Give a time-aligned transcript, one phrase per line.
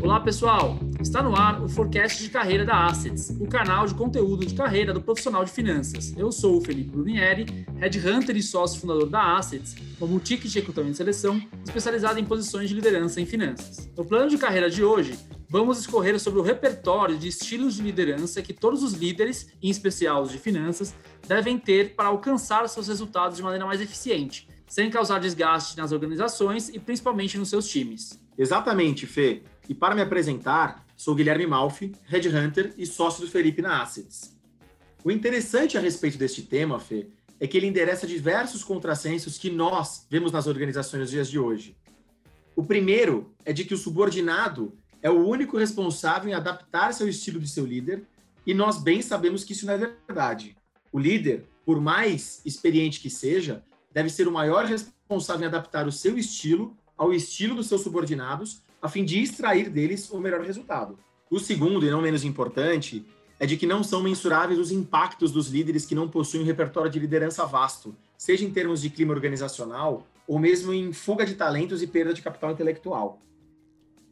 [0.00, 4.44] Olá pessoal, está no ar o Forecast de Carreira da Assets, o canal de conteúdo
[4.44, 6.14] de carreira do profissional de finanças.
[6.16, 10.94] Eu sou o Felipe Brunieri, headhunter e sócio fundador da Assets, uma boutique de recrutamento
[10.94, 13.90] e seleção especializada em posições de liderança em finanças.
[13.96, 15.18] No plano de carreira de hoje,
[15.48, 20.22] vamos escorrer sobre o repertório de estilos de liderança que todos os líderes, em especial
[20.22, 20.94] os de finanças,
[21.26, 26.68] devem ter para alcançar seus resultados de maneira mais eficiente, sem causar desgaste nas organizações
[26.68, 28.20] e principalmente nos seus times.
[28.38, 29.42] Exatamente, Fê.
[29.68, 34.36] E para me apresentar, sou Guilherme Malfi, Headhunter e sócio do Felipe na Assets.
[35.04, 40.06] O interessante a respeito deste tema, Fê, é que ele endereça diversos contrassensos que nós
[40.10, 41.76] vemos nas organizações nos dias de hoje.
[42.54, 47.38] O primeiro é de que o subordinado é o único responsável em adaptar-se ao estilo
[47.38, 48.04] de seu líder,
[48.46, 50.56] e nós bem sabemos que isso não é verdade.
[50.92, 53.62] O líder, por mais experiente que seja,
[53.92, 58.62] deve ser o maior responsável em adaptar o seu estilo ao estilo dos seus subordinados
[58.86, 60.96] a fim de extrair deles o melhor resultado.
[61.28, 63.04] O segundo, e não menos importante,
[63.38, 66.88] é de que não são mensuráveis os impactos dos líderes que não possuem um repertório
[66.88, 71.82] de liderança vasto, seja em termos de clima organizacional ou mesmo em fuga de talentos
[71.82, 73.20] e perda de capital intelectual.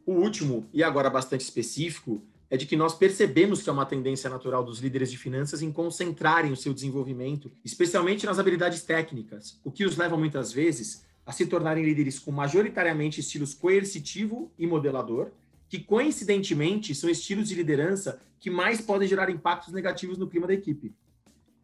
[0.05, 4.29] O último, e agora bastante específico, é de que nós percebemos que é uma tendência
[4.29, 9.71] natural dos líderes de finanças em concentrarem o seu desenvolvimento, especialmente nas habilidades técnicas, o
[9.71, 15.31] que os leva muitas vezes a se tornarem líderes com majoritariamente estilos coercitivo e modelador,
[15.67, 20.53] que coincidentemente são estilos de liderança que mais podem gerar impactos negativos no clima da
[20.53, 20.93] equipe.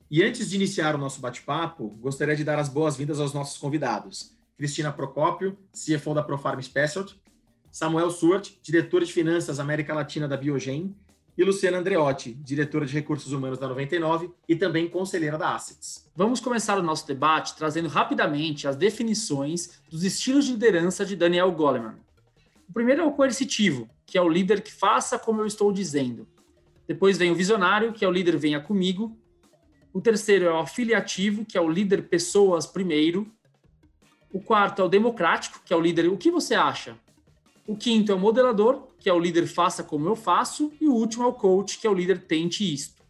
[0.10, 4.32] E antes de iniciar o nosso bate-papo, gostaria de dar as boas-vindas aos nossos convidados.
[4.58, 7.20] Cristina Procópio, CFO da Profarm Specialty,
[7.72, 10.94] Samuel Suart, diretor de finanças América Latina da Biogen,
[11.38, 16.10] e Luciana Andreotti, diretora de recursos humanos da 99 e também conselheira da Assets.
[16.16, 21.52] Vamos começar o nosso debate trazendo rapidamente as definições dos estilos de liderança de Daniel
[21.52, 21.96] Goleman.
[22.68, 26.28] O primeiro é o coercitivo, que é o líder que faça como eu estou dizendo.
[26.88, 29.18] Depois vem o visionário, que é o líder venha comigo.
[29.94, 33.32] O terceiro é o afiliativo, que é o líder pessoas primeiro.
[34.32, 36.98] O quarto é o democrático, que é o líder o que você acha?
[37.68, 40.94] O quinto é o modelador, que é o líder faça como eu faço, e o
[40.94, 43.02] último é o coach, que é o líder tente isto.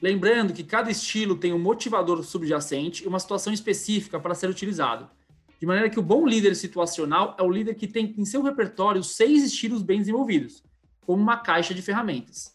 [0.00, 5.10] Lembrando que cada estilo tem um motivador subjacente e uma situação específica para ser utilizado.
[5.58, 9.02] De maneira que o bom líder situacional é o líder que tem em seu repertório
[9.02, 10.62] seis estilos bem desenvolvidos,
[11.04, 12.52] como uma caixa de ferramentas.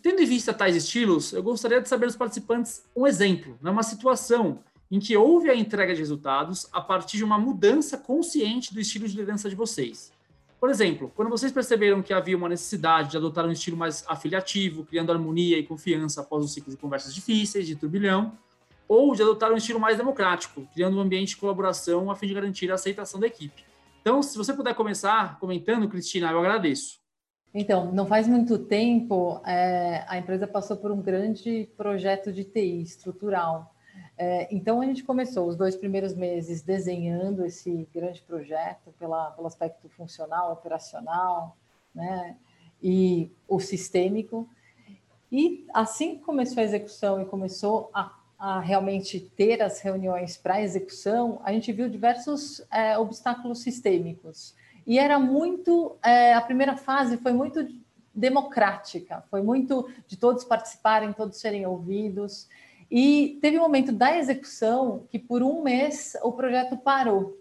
[0.00, 3.82] Tendo em vista tais estilos, eu gostaria de saber dos participantes um exemplo, né, uma
[3.82, 4.60] situação
[4.90, 9.06] em que houve a entrega de resultados a partir de uma mudança consciente do estilo
[9.06, 10.13] de liderança de vocês.
[10.64, 14.82] Por exemplo, quando vocês perceberam que havia uma necessidade de adotar um estilo mais afiliativo,
[14.82, 18.32] criando harmonia e confiança após um ciclo de conversas difíceis, de turbilhão,
[18.88, 22.32] ou de adotar um estilo mais democrático, criando um ambiente de colaboração a fim de
[22.32, 23.62] garantir a aceitação da equipe.
[24.00, 26.98] Então, se você puder começar comentando, Cristina, eu agradeço.
[27.52, 32.80] Então, não faz muito tempo, é, a empresa passou por um grande projeto de TI
[32.80, 33.73] estrutural,
[34.16, 39.46] é, então, a gente começou os dois primeiros meses desenhando esse grande projeto pela, pelo
[39.46, 41.56] aspecto funcional, operacional,
[41.94, 42.36] né,
[42.82, 44.48] e o sistêmico.
[45.32, 50.62] E assim que começou a execução e começou a, a realmente ter as reuniões para
[50.62, 54.54] execução, a gente viu diversos é, obstáculos sistêmicos.
[54.86, 57.66] E era muito, é, a primeira fase foi muito
[58.14, 62.48] democrática, foi muito de todos participarem, todos serem ouvidos.
[62.96, 67.36] E teve um momento da execução que, por um mês, o projeto parou.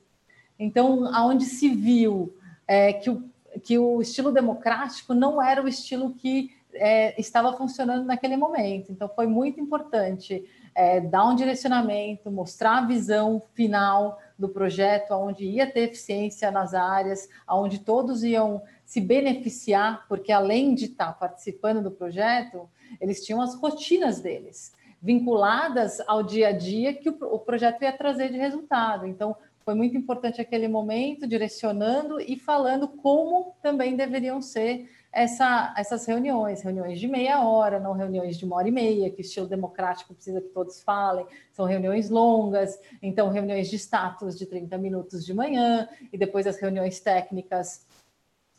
[0.57, 2.35] Então, aonde se viu
[2.67, 3.23] é, que, o,
[3.61, 8.91] que o estilo democrático não era o estilo que é, estava funcionando naquele momento.
[8.91, 10.43] Então, foi muito importante
[10.73, 16.73] é, dar um direcionamento, mostrar a visão final do projeto, onde ia ter eficiência nas
[16.73, 22.67] áreas, onde todos iam se beneficiar, porque além de estar participando do projeto,
[22.99, 28.31] eles tinham as rotinas deles vinculadas ao dia a dia que o, projeto ia trazer
[28.31, 29.05] de resultado.
[29.05, 36.05] Então, foi muito importante aquele momento, direcionando e falando como também deveriam ser essa, essas
[36.05, 40.13] reuniões, reuniões de meia hora, não reuniões de uma hora e meia, que estilo democrático
[40.13, 45.33] precisa que todos falem, são reuniões longas, então reuniões de status de 30 minutos de
[45.33, 47.85] manhã, e depois as reuniões técnicas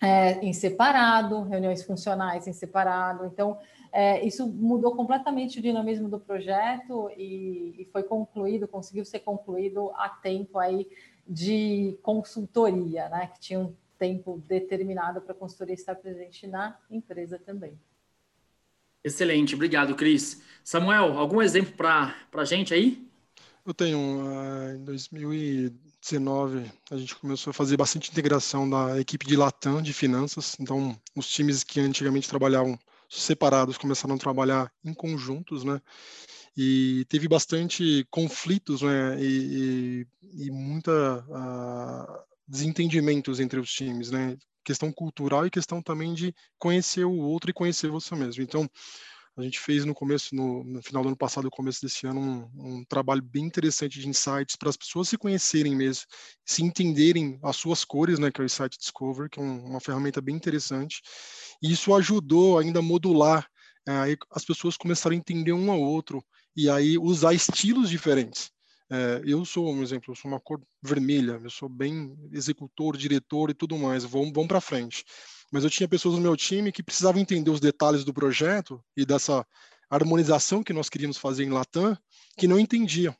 [0.00, 3.24] é, em separado, reuniões funcionais em separado.
[3.24, 3.58] Então,
[3.96, 9.92] é, isso mudou completamente o dinamismo do projeto e, e, foi concluído, conseguiu ser concluído
[9.92, 10.88] a tempo aí
[11.24, 13.28] de consultoria, né?
[13.28, 17.78] Que tinha um tempo determinado para a consultoria estar presente na empresa também.
[19.04, 20.42] Excelente, obrigado, Cris.
[20.64, 23.08] Samuel, algum exemplo para a gente aí?
[23.64, 29.24] Eu tenho, uh, em 2000 19, a gente começou a fazer bastante integração da equipe
[29.24, 30.54] de Latam de finanças.
[30.60, 32.78] Então, os times que antigamente trabalhavam
[33.22, 35.80] separados começaram a trabalhar em conjuntos, né?
[36.56, 39.20] E teve bastante conflitos, né?
[39.20, 44.36] E, e, e muita uh, desentendimentos entre os times, né?
[44.64, 48.42] Questão cultural e questão também de conhecer o outro e conhecer você mesmo.
[48.42, 48.68] Então,
[49.36, 52.76] a gente fez no começo, no, no final do ano passado, começo desse ano, um,
[52.76, 56.04] um trabalho bem interessante de insights para as pessoas se conhecerem mesmo,
[56.44, 59.80] se entenderem as suas cores, né, que é o Insight Discover, que é um, uma
[59.80, 61.02] ferramenta bem interessante.
[61.60, 63.48] E isso ajudou ainda a modular,
[63.86, 66.24] é, aí as pessoas começaram a entender um ao outro
[66.56, 68.50] e aí usar estilos diferentes.
[68.90, 73.50] É, eu sou um exemplo, eu sou uma cor vermelha, eu sou bem executor, diretor
[73.50, 75.04] e tudo mais, vamos para frente
[75.54, 79.06] mas eu tinha pessoas no meu time que precisavam entender os detalhes do projeto e
[79.06, 79.46] dessa
[79.88, 81.96] harmonização que nós queríamos fazer em Latam,
[82.36, 83.14] que não entendiam.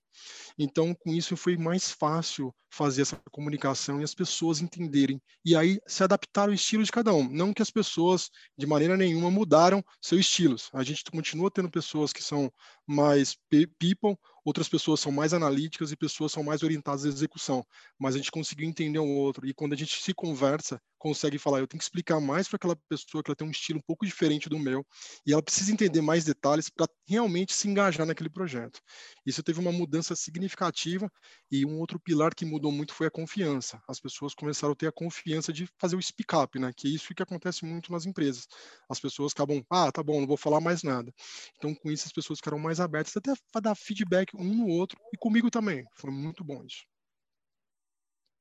[0.58, 5.22] Então, com isso foi mais fácil fazer essa comunicação e as pessoas entenderem.
[5.44, 7.28] E aí se adaptar ao estilo de cada um.
[7.28, 8.28] Não que as pessoas,
[8.58, 10.70] de maneira nenhuma, mudaram seus estilos.
[10.72, 12.52] A gente continua tendo pessoas que são
[12.84, 13.36] mais
[13.70, 17.64] people, outras pessoas são mais analíticas e pessoas são mais orientadas à execução.
[17.98, 19.46] Mas a gente conseguiu entender um outro.
[19.46, 22.74] E quando a gente se conversa, consegue falar, eu tenho que explicar mais para aquela
[22.88, 24.82] pessoa que ela tem um estilo um pouco diferente do meu
[25.26, 28.80] e ela precisa entender mais detalhes para realmente se engajar naquele projeto.
[29.26, 31.10] Isso teve uma mudança significativa
[31.50, 33.78] e um outro pilar que mudou muito foi a confiança.
[33.86, 36.72] As pessoas começaram a ter a confiança de fazer o speak up, né?
[36.74, 38.46] Que é isso que acontece muito nas empresas.
[38.88, 41.12] As pessoas acabam, ah, tá bom, não vou falar mais nada.
[41.58, 44.98] Então, com isso, as pessoas ficaram mais abertas até para dar feedback um no outro
[45.12, 45.84] e comigo também.
[45.96, 46.93] Foi muito bom isso.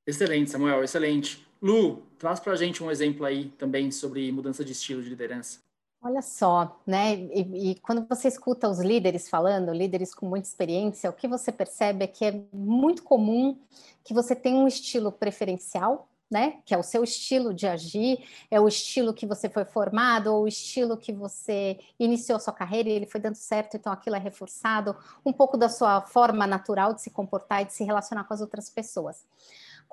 [0.06, 1.46] Excelente, Samuel, excelente.
[1.62, 5.60] Lu, traz para a gente um exemplo aí também sobre mudança de estilo de liderança.
[6.06, 7.16] Olha só, né?
[7.16, 11.50] E, e, quando você escuta os líderes falando, líderes com muita experiência, o que você
[11.50, 13.58] percebe é que é muito comum
[14.04, 16.60] que você tenha um estilo preferencial, né?
[16.66, 18.22] Que é o seu estilo de agir,
[18.52, 22.90] é o estilo que você foi formado, ou o estilo que você iniciou sua carreira
[22.90, 26.94] e ele foi dando certo, então aquilo é reforçado, um pouco da sua forma natural
[26.94, 29.26] de se comportar e de se relacionar com as outras pessoas.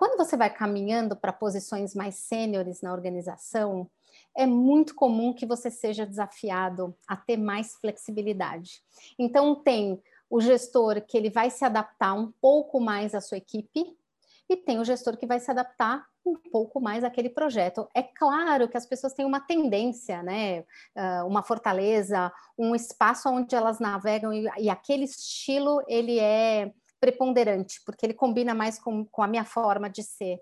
[0.00, 3.86] Quando você vai caminhando para posições mais sêniores na organização,
[4.34, 8.82] é muito comum que você seja desafiado a ter mais flexibilidade.
[9.18, 13.94] Então, tem o gestor que ele vai se adaptar um pouco mais à sua equipe,
[14.48, 17.86] e tem o gestor que vai se adaptar um pouco mais àquele projeto.
[17.94, 20.64] É claro que as pessoas têm uma tendência, né?
[20.96, 28.04] Ah, uma fortaleza, um espaço onde elas navegam, e, aquele estilo ele é preponderante, porque
[28.04, 30.38] ele combina mais com, com a minha forma de ser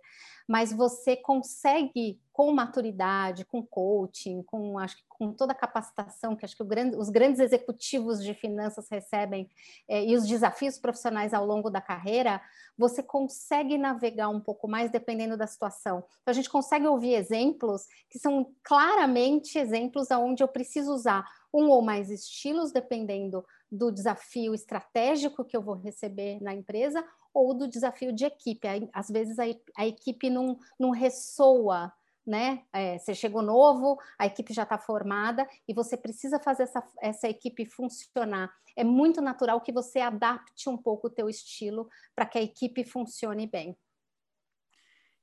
[0.48, 6.44] mas você consegue com maturidade, com coaching, com acho que com toda a capacitação que
[6.44, 9.50] acho que grande, os grandes executivos de finanças recebem
[9.86, 12.40] é, e os desafios profissionais ao longo da carreira,
[12.78, 15.98] você consegue navegar um pouco mais dependendo da situação.
[16.22, 21.68] Então a gente consegue ouvir exemplos que são claramente exemplos aonde eu preciso usar um
[21.68, 27.68] ou mais estilos dependendo do desafio estratégico que eu vou receber na empresa ou do
[27.68, 28.66] desafio de equipe.
[28.92, 29.44] Às vezes a,
[29.76, 31.92] a equipe não, não ressoa,
[32.26, 32.62] né?
[32.72, 37.28] É, você chegou novo, a equipe já está formada e você precisa fazer essa, essa
[37.28, 38.52] equipe funcionar.
[38.76, 42.84] É muito natural que você adapte um pouco o teu estilo para que a equipe
[42.84, 43.76] funcione bem.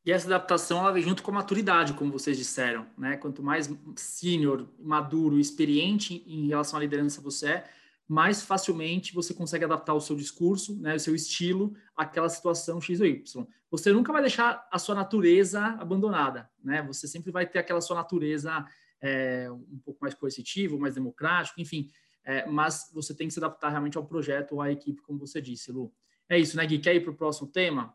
[0.05, 3.17] E essa adaptação ela vem junto com a maturidade, como vocês disseram, né?
[3.17, 7.69] Quanto mais sênior, maduro, experiente em relação à liderança você é,
[8.07, 13.01] mais facilmente você consegue adaptar o seu discurso, né, o seu estilo àquela situação X
[13.01, 13.47] ou Y.
[13.71, 16.83] Você nunca vai deixar a sua natureza abandonada, né?
[16.83, 18.65] Você sempre vai ter aquela sua natureza
[19.01, 21.89] é, um pouco mais coercitivo, mais democrático, enfim.
[22.23, 25.41] É, mas você tem que se adaptar realmente ao projeto ou à equipe, como você
[25.41, 25.93] disse, Lu.
[26.29, 26.79] É isso, né, Gui?
[26.79, 27.93] Quer ir para o próximo tema?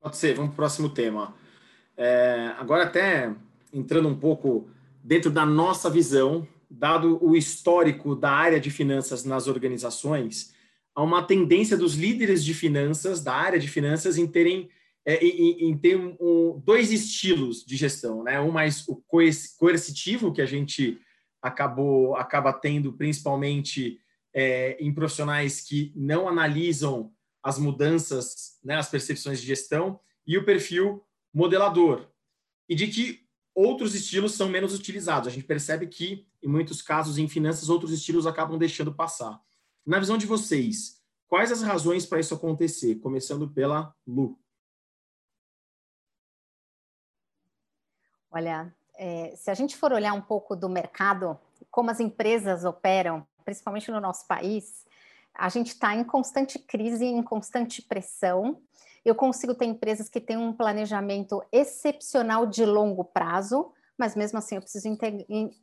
[0.00, 1.34] Pode ser, vamos para o próximo tema.
[1.96, 3.34] É, agora até
[3.72, 4.70] entrando um pouco
[5.02, 10.54] dentro da nossa visão dado o histórico da área de finanças nas organizações,
[10.94, 14.70] há uma tendência dos líderes de finanças, da área de finanças, em terem
[15.04, 18.38] é, em, em, ter um, dois estilos de gestão, né?
[18.40, 19.02] Um mais o
[19.58, 21.00] coercitivo que a gente
[21.42, 23.98] acabou acaba tendo principalmente
[24.34, 27.12] é, em profissionais que não analisam
[27.42, 32.06] as mudanças, né, as percepções de gestão e o perfil modelador
[32.68, 33.20] e de que
[33.60, 35.28] outros estilos são menos utilizados.
[35.28, 39.40] A gente percebe que, em muitos casos, em finanças, outros estilos acabam deixando passar.
[39.84, 42.96] Na visão de vocês, quais as razões para isso acontecer?
[42.96, 44.38] Começando pela Lu.
[48.30, 51.38] Olha, é, se a gente for olhar um pouco do mercado,
[51.70, 54.86] como as empresas operam, principalmente no nosso país,
[55.34, 58.60] a gente está em constante crise, em constante pressão.
[59.04, 64.56] Eu consigo ter empresas que têm um planejamento excepcional de longo prazo, mas mesmo assim
[64.56, 64.88] eu preciso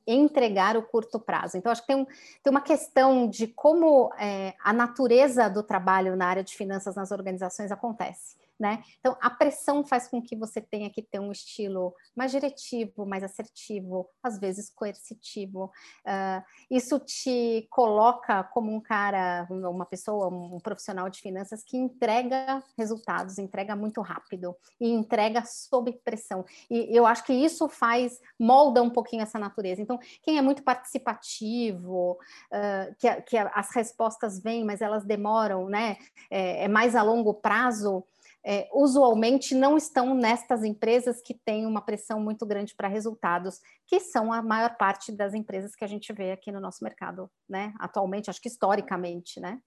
[0.05, 1.57] entregar o curto prazo.
[1.57, 6.15] Então, acho que tem, um, tem uma questão de como é, a natureza do trabalho
[6.15, 8.83] na área de finanças nas organizações acontece né?
[8.99, 13.23] Então, a pressão faz com que você tenha que ter um estilo mais diretivo, mais
[13.23, 15.71] assertivo, às vezes coercitivo.
[16.05, 22.63] Uh, isso te coloca como um cara, uma pessoa, um profissional de finanças que entrega
[22.77, 26.45] resultados, entrega muito rápido e entrega sob pressão.
[26.69, 29.81] E eu acho que isso faz, molda um pouquinho essa natureza.
[29.81, 32.13] Então, quem é muito participativo,
[32.51, 35.97] uh, que, que as respostas vêm, mas elas demoram, né?
[36.29, 38.03] é, é mais a longo prazo
[38.49, 43.99] é, usualmente não estão nestas empresas que têm uma pressão muito grande para resultados, que
[43.99, 47.73] são a maior parte das empresas que a gente vê aqui no nosso mercado, né?
[47.77, 49.59] Atualmente, acho que historicamente, né?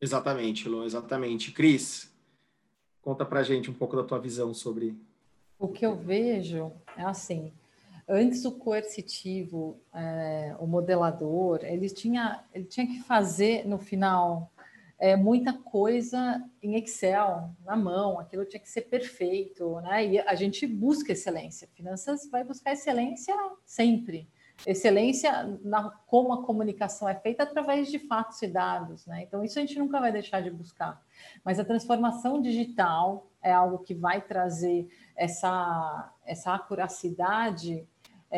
[0.00, 1.52] Exatamente, Lu, exatamente.
[1.52, 2.10] Cris,
[3.02, 4.96] conta para gente um pouco da tua visão sobre.
[5.58, 7.52] O que eu vejo é assim.
[8.08, 14.50] Antes o coercitivo, é, o modelador, ele tinha, ele tinha que fazer no final
[14.98, 20.06] é, muita coisa em Excel, na mão, aquilo tinha que ser perfeito, né?
[20.06, 21.68] E a gente busca excelência.
[21.74, 23.34] Finanças vai buscar excelência
[23.64, 24.28] sempre.
[24.64, 29.22] Excelência na como a comunicação é feita através de fatos e dados, né?
[29.22, 31.02] Então isso a gente nunca vai deixar de buscar.
[31.44, 37.86] Mas a transformação digital é algo que vai trazer essa essa acuracidade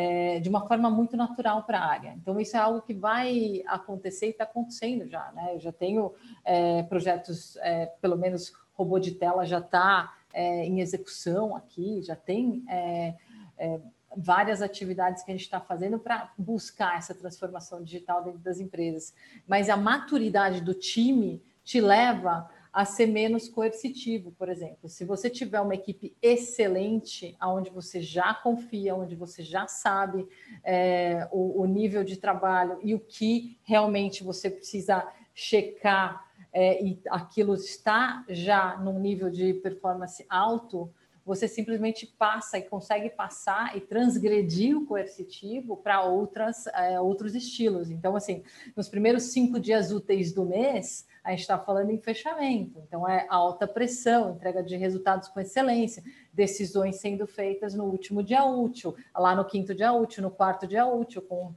[0.00, 2.14] é, de uma forma muito natural para a área.
[2.22, 5.32] Então, isso é algo que vai acontecer e está acontecendo já.
[5.32, 5.56] Né?
[5.56, 6.14] Eu já tenho
[6.44, 12.14] é, projetos, é, pelo menos robô de tela já está é, em execução aqui, já
[12.14, 13.14] tem é,
[13.58, 13.80] é,
[14.16, 19.12] várias atividades que a gente está fazendo para buscar essa transformação digital dentro das empresas.
[19.48, 24.88] Mas a maturidade do time te leva a ser menos coercitivo, por exemplo.
[24.88, 30.26] Se você tiver uma equipe excelente, onde você já confia, onde você já sabe
[30.62, 37.00] é, o, o, nível de trabalho e o que realmente você precisa checar é, e
[37.08, 40.92] aquilo está já num nível de performance alto,
[41.28, 47.90] você simplesmente passa e consegue passar e transgredir o coercitivo para outras é, outros estilos.
[47.90, 48.42] Então, assim,
[48.74, 52.82] nos primeiros cinco dias úteis do mês, a gente está falando em fechamento.
[52.86, 58.46] Então, é alta pressão, entrega de resultados com excelência, decisões sendo feitas no último dia
[58.46, 61.52] útil, lá no quinto dia útil, no quarto dia útil, com,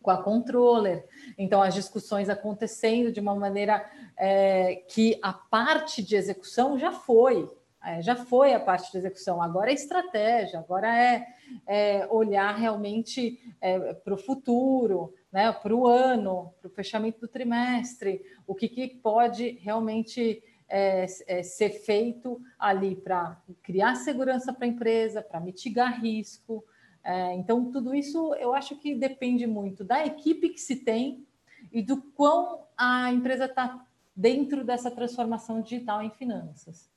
[0.00, 1.04] com a controller.
[1.36, 3.84] Então, as discussões acontecendo de uma maneira
[4.16, 7.50] é, que a parte de execução já foi,
[7.84, 11.26] é, já foi a parte de execução, agora é estratégia, agora é,
[11.66, 17.28] é olhar realmente é, para o futuro, né, para o ano, para o fechamento do
[17.28, 24.66] trimestre, o que, que pode realmente é, é, ser feito ali para criar segurança para
[24.66, 26.64] a empresa, para mitigar risco.
[27.02, 31.26] É, então, tudo isso eu acho que depende muito da equipe que se tem
[31.72, 33.84] e do quão a empresa está
[34.14, 36.90] dentro dessa transformação digital em finanças.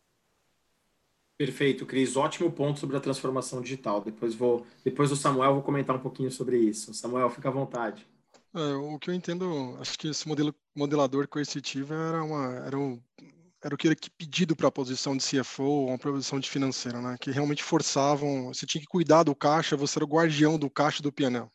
[1.38, 2.16] Perfeito, Cris.
[2.16, 4.02] Ótimo ponto sobre a transformação digital.
[4.02, 6.94] Depois vou, depois o Samuel vou comentar um pouquinho sobre isso.
[6.94, 8.06] Samuel, fica à vontade.
[8.56, 13.02] É, o que eu entendo, acho que esse modelo modelador coercitivo era uma era um,
[13.63, 17.02] era o que era pedido para a posição de CFO ou uma posição de financeiro,
[17.02, 17.16] né?
[17.20, 21.02] Que realmente forçavam, você tinha que cuidar do caixa, você era o guardião do caixa
[21.02, 21.48] do PNL.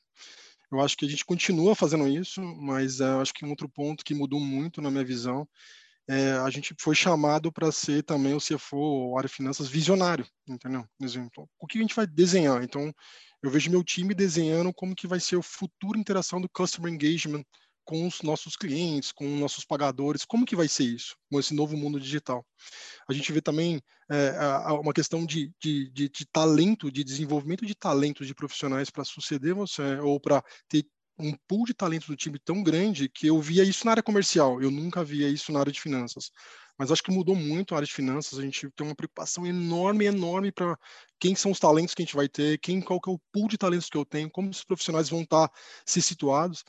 [0.73, 4.05] Eu acho que a gente continua fazendo isso, mas uh, acho que um outro ponto
[4.05, 5.49] que mudou muito na minha visão
[6.09, 10.85] é, a gente foi chamado para ser também o CFO, área de finanças, visionário, entendeu?
[11.03, 12.63] Exemplo, o que a gente vai desenhar?
[12.63, 12.93] Então,
[13.43, 17.45] eu vejo meu time desenhando como que vai ser a futura interação do customer engagement
[17.85, 21.55] com os nossos clientes, com os nossos pagadores, como que vai ser isso, com esse
[21.55, 22.45] novo mundo digital.
[23.09, 24.33] A gente vê também é,
[24.73, 29.55] uma questão de, de, de, de, talento, de desenvolvimento de talentos de profissionais para suceder
[29.55, 30.87] você, ou para ter
[31.19, 34.63] um pool de talentos do time tão grande que eu via isso na área comercial,
[34.63, 36.31] eu nunca via isso na área de finanças.
[36.79, 40.05] Mas acho que mudou muito a área de finanças, a gente tem uma preocupação enorme,
[40.05, 40.79] enorme para
[41.19, 43.49] quem são os talentos que a gente vai ter, quem qual que é o pool
[43.49, 46.63] de talentos que eu tenho, como os profissionais vão estar tá se situados.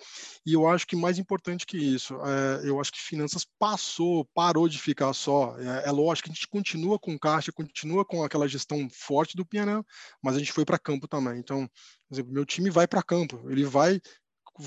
[0.43, 4.67] E eu acho que mais importante que isso, é, eu acho que finanças passou, parou
[4.67, 5.55] de ficar só.
[5.59, 9.45] É, é lógico que a gente continua com caixa, continua com aquela gestão forte do
[9.45, 9.83] PNL,
[10.23, 11.37] mas a gente foi para campo também.
[11.37, 11.69] Então,
[12.07, 14.01] por exemplo, meu time vai para campo, ele vai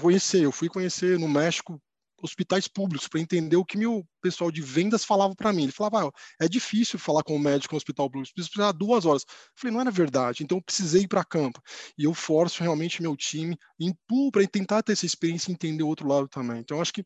[0.00, 0.42] conhecer.
[0.42, 1.80] Eu fui conhecer no México
[2.22, 5.64] hospitais públicos para entender o que meu pessoal de vendas falava para mim.
[5.64, 9.04] Ele falava, ah, é difícil falar com o médico no hospital público, preciso precisar duas
[9.04, 9.24] horas.
[9.28, 11.60] Eu falei, não era verdade, então eu precisei ir para campo.
[11.98, 15.88] E eu forço realmente meu time, empurro para tentar ter essa experiência e entender o
[15.88, 16.60] outro lado também.
[16.60, 17.04] Então, acho que,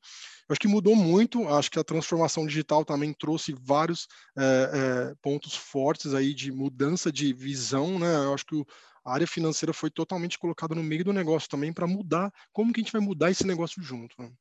[0.51, 5.57] acho que mudou muito, acho que a transformação digital também trouxe vários é, é, pontos
[5.57, 8.15] fortes aí de mudança de visão, né?
[8.17, 8.67] Eu acho que o,
[9.07, 12.81] a área financeira foi totalmente colocada no meio do negócio também para mudar, como que
[12.81, 14.17] a gente vai mudar esse negócio junto.
[14.19, 14.33] Né?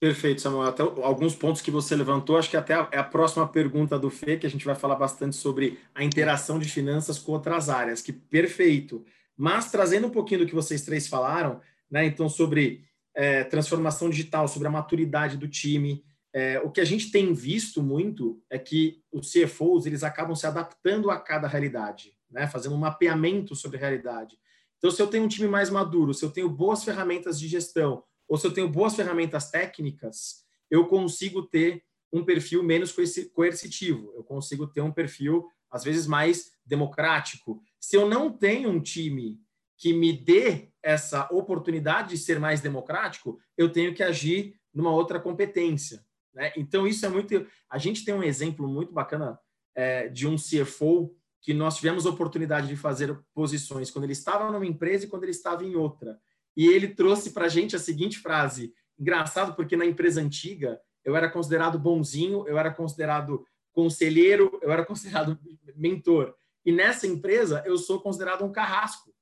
[0.00, 0.68] Perfeito, Samuel.
[0.68, 4.36] Até alguns pontos que você levantou, acho que até é a próxima pergunta do Fê,
[4.36, 8.12] que a gente vai falar bastante sobre a interação de finanças com outras áreas, que
[8.12, 9.04] perfeito.
[9.36, 11.60] Mas trazendo um pouquinho do que vocês três falaram,
[11.90, 12.06] né?
[12.06, 16.04] Então, sobre é, transformação digital, sobre a maturidade do time.
[16.32, 20.46] É, o que a gente tem visto muito é que os CFOs eles acabam se
[20.46, 22.48] adaptando a cada realidade né?
[22.48, 24.36] fazendo um mapeamento sobre a realidade.
[24.76, 28.02] Então, se eu tenho um time mais maduro, se eu tenho boas ferramentas de gestão,
[28.28, 32.94] ou se eu tenho boas ferramentas técnicas, eu consigo ter um perfil menos
[33.32, 37.62] coercitivo, eu consigo ter um perfil, às vezes, mais democrático.
[37.80, 39.40] Se eu não tenho um time
[39.76, 45.20] que me dê essa oportunidade de ser mais democrático, eu tenho que agir numa outra
[45.20, 46.04] competência.
[46.32, 46.52] Né?
[46.56, 47.46] Então, isso é muito.
[47.70, 49.38] A gente tem um exemplo muito bacana
[49.74, 54.64] é, de um CFO que nós tivemos oportunidade de fazer posições quando ele estava numa
[54.64, 56.18] empresa e quando ele estava em outra.
[56.56, 61.14] E ele trouxe para a gente a seguinte frase: engraçado, porque na empresa antiga eu
[61.14, 65.38] era considerado bonzinho, eu era considerado conselheiro, eu era considerado
[65.76, 66.34] mentor.
[66.64, 69.14] E nessa empresa eu sou considerado um carrasco.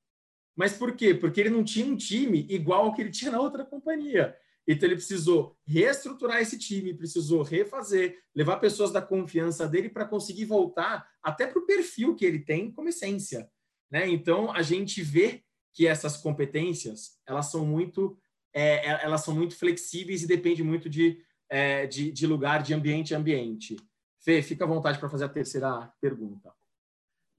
[0.54, 1.12] Mas por quê?
[1.12, 4.36] Porque ele não tinha um time igual ao que ele tinha na outra companhia.
[4.66, 10.44] Então ele precisou reestruturar esse time, precisou refazer, levar pessoas da confiança dele para conseguir
[10.44, 13.50] voltar até para o perfil que ele tem como essência.
[13.90, 14.08] Né?
[14.08, 15.42] Então a gente vê
[15.74, 18.16] que essas competências elas são muito
[18.54, 22.74] é, é elas são muito flexíveis e depende muito de, é, de, de lugar, de
[22.74, 23.76] ambiente a ambiente.
[24.20, 26.52] Fê, fica à vontade para fazer a terceira pergunta.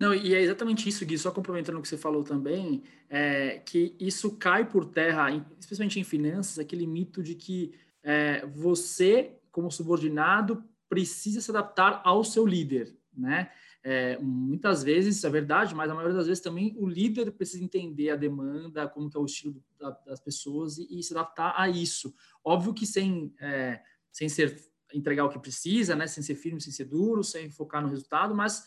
[0.03, 3.95] Não, e é exatamente isso, Gui, só complementando o que você falou também, é, que
[3.97, 10.61] isso cai por terra, especialmente em finanças, aquele mito de que é, você, como subordinado,
[10.89, 13.49] precisa se adaptar ao seu líder, né?
[13.81, 18.09] É, muitas vezes é verdade, mas a maioria das vezes também o líder precisa entender
[18.09, 21.69] a demanda, como que é o estilo da, das pessoas e, e, se adaptar a
[21.69, 22.13] isso.
[22.43, 24.61] Óbvio que sem, é, sem ser
[24.93, 26.07] entregar o que precisa, né?
[26.07, 28.65] Sem ser firme, sem ser duro, sem focar no resultado, mas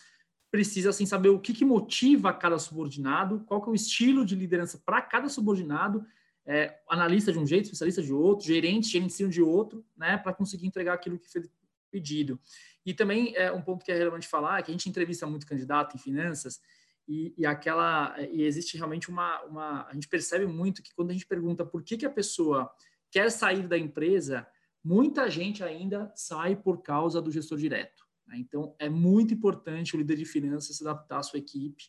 [0.51, 4.35] precisa assim saber o que, que motiva cada subordinado, qual que é o estilo de
[4.35, 6.07] liderança para cada subordinado,
[6.47, 10.67] é, analista de um jeito, especialista de outro, gerente, gerenciam de outro, né, para conseguir
[10.67, 11.43] entregar aquilo que foi
[11.91, 12.39] pedido.
[12.85, 15.47] E também é um ponto que é relevante falar é que a gente entrevista muito
[15.47, 16.61] candidato em finanças
[17.09, 21.13] e, e aquela e existe realmente uma, uma a gente percebe muito que quando a
[21.13, 22.71] gente pergunta por que que a pessoa
[23.11, 24.47] quer sair da empresa,
[24.85, 28.06] muita gente ainda sai por causa do gestor direto.
[28.27, 28.39] Né?
[28.39, 31.85] Então, é muito importante o líder de finanças se adaptar à sua equipe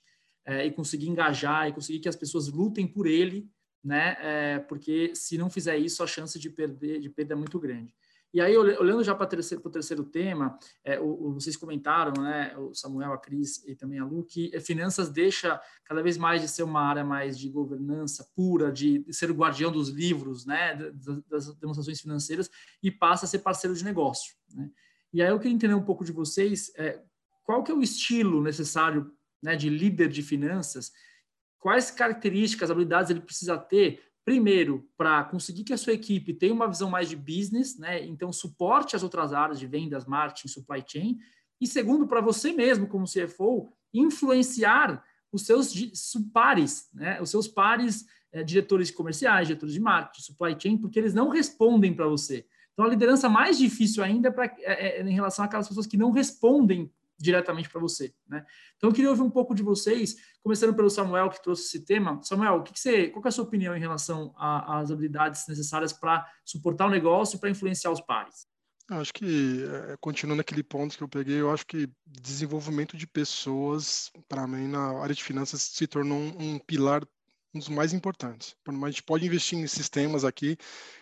[0.46, 3.50] é, e conseguir engajar e conseguir que as pessoas lutem por ele,
[3.84, 4.18] né?
[4.20, 7.94] É, porque se não fizer isso, a chance de perder de perda é muito grande.
[8.34, 12.56] E aí, olhando já para o terceiro, terceiro tema, é, o, o, vocês comentaram, né,
[12.58, 16.48] o Samuel, a Cris e também a Lu, que finanças deixa cada vez mais de
[16.50, 21.24] ser uma área mais de governança pura, de ser o guardião dos livros, né, das,
[21.24, 22.50] das demonstrações financeiras,
[22.84, 24.36] e passa a ser parceiro de negócio.
[24.54, 24.70] Né?
[25.18, 27.02] E aí eu queria entender um pouco de vocês, é,
[27.44, 30.92] qual que é o estilo necessário né, de líder de finanças,
[31.58, 36.68] quais características, habilidades ele precisa ter, primeiro, para conseguir que a sua equipe tenha uma
[36.68, 41.18] visão mais de business, né, então suporte as outras áreas de vendas, marketing, supply chain,
[41.60, 45.74] e segundo, para você mesmo, como CFO, influenciar os seus
[46.32, 51.16] pares, né, os seus pares é, diretores comerciais, diretores de marketing, supply chain, porque eles
[51.16, 52.46] não respondem para você.
[52.78, 55.98] Então, a liderança mais difícil ainda é, pra, é, é em relação àquelas pessoas que
[55.98, 58.14] não respondem diretamente para você.
[58.30, 58.46] Né?
[58.76, 62.22] Então, eu queria ouvir um pouco de vocês, começando pelo Samuel, que trouxe esse tema.
[62.22, 66.24] Samuel, que, que você, qual é a sua opinião em relação às habilidades necessárias para
[66.46, 68.46] suportar o negócio e para influenciar os pares?
[68.92, 74.12] Acho que, é, continuando aquele ponto que eu peguei, eu acho que desenvolvimento de pessoas,
[74.30, 77.02] para mim, na área de finanças, se tornou um, um pilar
[77.54, 78.56] um dos mais importantes.
[78.68, 80.58] A gente pode investir em sistemas aqui.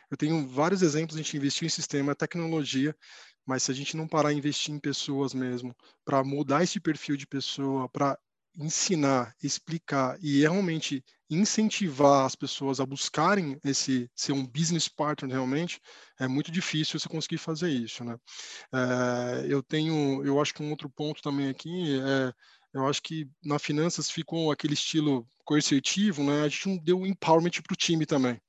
[0.10, 2.96] Eu tenho vários exemplos, a gente investiu em sistema, tecnologia,
[3.46, 7.18] mas se a gente não parar a investir em pessoas mesmo, para mudar esse perfil
[7.18, 8.18] de pessoa, para
[8.58, 15.82] ensinar, explicar e realmente incentivar as pessoas a buscarem esse ser um business partner realmente
[16.20, 18.16] é muito difícil você conseguir fazer isso, né?
[18.74, 22.34] É, eu tenho, eu acho que um outro ponto também aqui é
[22.76, 26.42] eu acho que na finanças ficou aquele estilo coercitivo, né?
[26.42, 28.40] A gente não deu empowerment para o time também.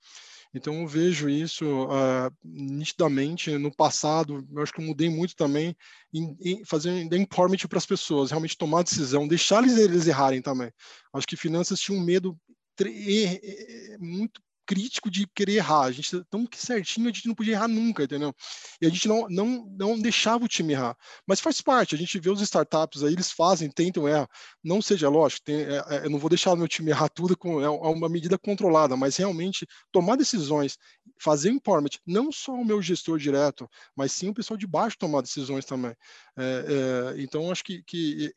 [0.52, 4.46] Então eu vejo isso uh, nitidamente no passado.
[4.50, 5.76] Eu acho que eu mudei muito também
[6.12, 10.72] em, em fazer empowerment para as pessoas, realmente tomar decisão, deixar eles, eles errarem também.
[11.12, 12.36] Acho que finanças tinham um medo
[13.98, 15.82] muito crítico de querer errar.
[15.82, 18.34] A gente tão certinho, a gente não podia errar nunca, entendeu?
[18.80, 20.96] E a gente não, não, não deixava o time errar.
[21.26, 24.28] Mas faz parte, a gente vê os startups aí, eles fazem, tentam errar.
[24.62, 27.36] Não seja lógico, tem, é, é, eu não vou deixar o meu time errar tudo,
[27.36, 30.76] com, é uma medida controlada, mas realmente tomar decisões,
[31.18, 35.22] fazer empowerment, não só o meu gestor direto, mas sim o pessoal de baixo tomar
[35.22, 35.94] decisões também.
[36.38, 38.32] É, é, então, acho que, que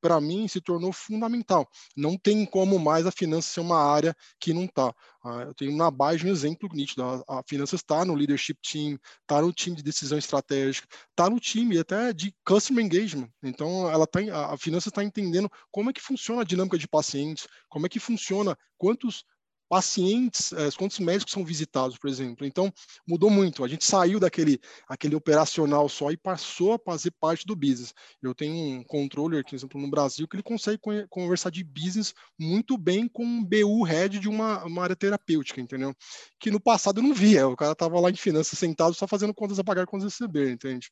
[0.00, 1.68] para mim, se tornou fundamental.
[1.96, 4.94] Não tem como mais a finança ser uma área que não está.
[5.22, 7.02] Ah, eu tenho na base um exemplo nítido.
[7.02, 11.38] A, a finanças está no leadership team, está no time de decisão estratégica, está no
[11.38, 13.28] time até de customer engagement.
[13.42, 16.88] Então, ela tá, a, a finanças está entendendo como é que funciona a dinâmica de
[16.88, 19.24] pacientes, como é que funciona, quantos
[19.70, 22.44] pacientes, é, quantos médicos são visitados, por exemplo.
[22.44, 22.72] Então,
[23.06, 23.62] mudou muito.
[23.62, 27.94] A gente saiu daquele aquele operacional só e passou a fazer parte do business.
[28.20, 32.76] Eu tenho um controller, por exemplo, no Brasil, que ele consegue conversar de business muito
[32.76, 35.94] bem com um BU head de uma, uma área terapêutica, entendeu?
[36.40, 37.46] Que no passado eu não via.
[37.46, 40.50] O cara estava lá em finanças sentado só fazendo contas a pagar, contas a receber,
[40.50, 40.90] entende?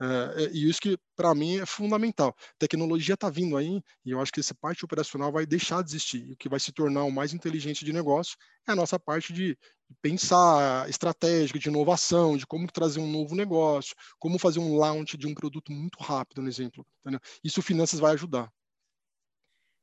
[0.00, 2.34] É, e isso que, para mim, é fundamental.
[2.58, 6.32] Tecnologia está vindo aí, e eu acho que essa parte operacional vai deixar de existir.
[6.32, 8.36] o que vai se tornar o mais inteligente de negócio
[8.68, 9.56] é a nossa parte de
[10.02, 15.26] pensar estratégica, de inovação, de como trazer um novo negócio, como fazer um launch de
[15.26, 16.84] um produto muito rápido, no exemplo.
[17.00, 17.20] Entendeu?
[17.42, 18.50] Isso finanças vai ajudar.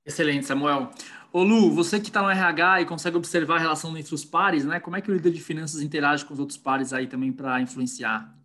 [0.04, 0.90] Excelente, Samuel.
[1.32, 4.66] Ô Lu, você que está no RH e consegue observar a relação entre os pares,
[4.66, 4.80] né?
[4.80, 7.62] Como é que o líder de finanças interage com os outros pares aí também para
[7.62, 8.41] influenciar?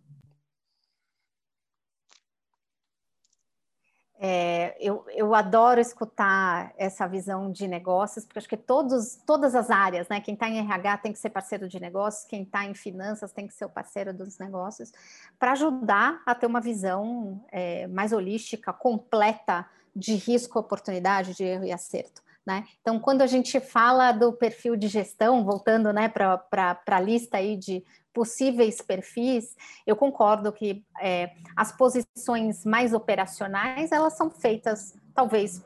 [4.19, 9.69] É, eu, eu adoro escutar essa visão de negócios, porque acho que todos, todas as
[9.69, 10.19] áreas, né?
[10.19, 13.47] Quem está em RH tem que ser parceiro de negócios, quem está em finanças tem
[13.47, 14.91] que ser o parceiro dos negócios,
[15.37, 21.65] para ajudar a ter uma visão é, mais holística, completa de risco, oportunidade, de erro
[21.65, 22.21] e acerto.
[22.45, 22.65] Né?
[22.81, 27.57] Então, quando a gente fala do perfil de gestão, voltando né, para a lista aí
[27.57, 27.83] de
[28.17, 35.63] possíveis perfis, eu concordo que é, as posições mais operacionais elas são feitas talvez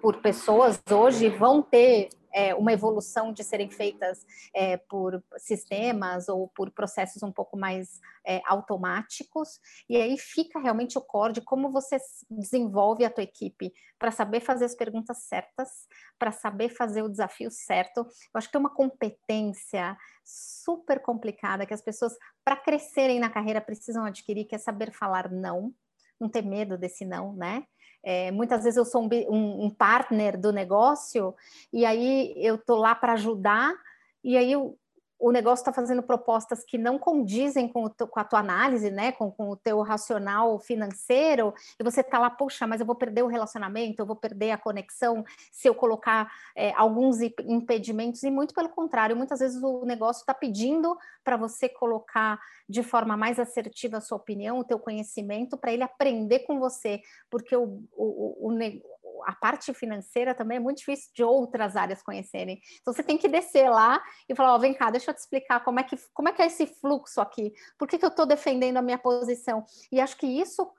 [0.00, 6.48] por pessoas hoje vão ter é, uma evolução de serem feitas é, por sistemas ou
[6.48, 11.70] por processos um pouco mais é, automáticos, e aí fica realmente o core de como
[11.70, 11.98] você
[12.30, 15.86] desenvolve a tua equipe para saber fazer as perguntas certas,
[16.18, 18.00] para saber fazer o desafio certo.
[18.00, 23.60] Eu acho que é uma competência super complicada que as pessoas, para crescerem na carreira,
[23.60, 25.74] precisam adquirir, que é saber falar não,
[26.20, 27.64] não ter medo desse não, né?
[28.02, 31.34] É, muitas vezes eu sou um, um, partner do negócio
[31.72, 33.72] e aí eu tô lá para ajudar
[34.24, 34.76] e aí eu,
[35.22, 39.30] o negócio está fazendo propostas que não condizem com, com a tua análise, né, com,
[39.30, 43.28] com, o teu racional financeiro, e você está lá, puxa, mas eu vou perder o
[43.28, 48.68] relacionamento, eu vou perder a conexão se eu colocar é, alguns impedimentos, e muito pelo
[48.68, 54.00] contrário, muitas vezes o negócio está pedindo para você colocar de forma mais assertiva a
[54.00, 58.52] sua opinião, o teu conhecimento, para ele aprender com você, porque o, o, o,
[59.24, 62.60] a parte financeira também é muito difícil de outras áreas conhecerem.
[62.80, 65.18] Então você tem que descer lá e falar, ó, oh, vem cá, deixa eu te
[65.18, 68.10] explicar como é que, como é, que é esse fluxo aqui, por que, que eu
[68.10, 69.64] estou defendendo a minha posição.
[69.90, 70.70] E acho que isso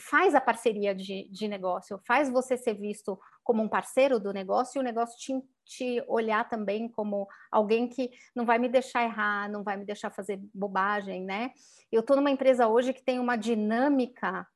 [0.00, 4.78] faz a parceria de, de negócio, faz você ser visto como um parceiro do negócio
[4.78, 5.32] e o negócio te,
[5.64, 10.10] te olhar também como alguém que não vai me deixar errar, não vai me deixar
[10.10, 11.52] fazer bobagem, né?
[11.90, 14.46] Eu estou numa empresa hoje que tem uma dinâmica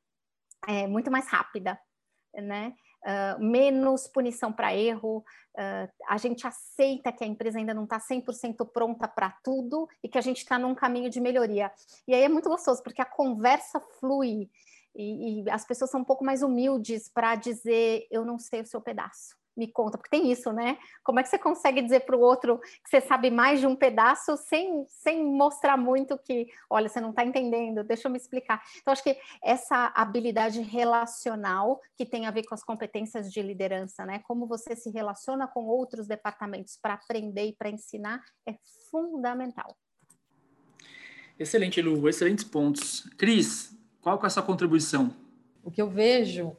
[0.67, 1.79] é, muito mais rápida,
[2.33, 2.73] né?
[3.05, 7.99] Uh, menos punição para erro, uh, a gente aceita que a empresa ainda não está
[7.99, 11.71] 100% pronta para tudo e que a gente está num caminho de melhoria.
[12.07, 14.49] E aí é muito gostoso, porque a conversa flui
[14.95, 18.65] e, e as pessoas são um pouco mais humildes para dizer: eu não sei o
[18.65, 20.77] seu pedaço me conta, porque tem isso, né?
[21.03, 23.75] Como é que você consegue dizer para o outro que você sabe mais de um
[23.75, 28.61] pedaço sem, sem mostrar muito que, olha, você não está entendendo, deixa eu me explicar.
[28.77, 34.05] Então, acho que essa habilidade relacional que tem a ver com as competências de liderança,
[34.05, 34.19] né?
[34.27, 38.55] Como você se relaciona com outros departamentos para aprender e para ensinar é
[38.89, 39.75] fundamental.
[41.37, 43.01] Excelente, Lu, excelentes pontos.
[43.17, 45.13] Cris, qual é a sua contribuição?
[45.63, 46.55] O que eu vejo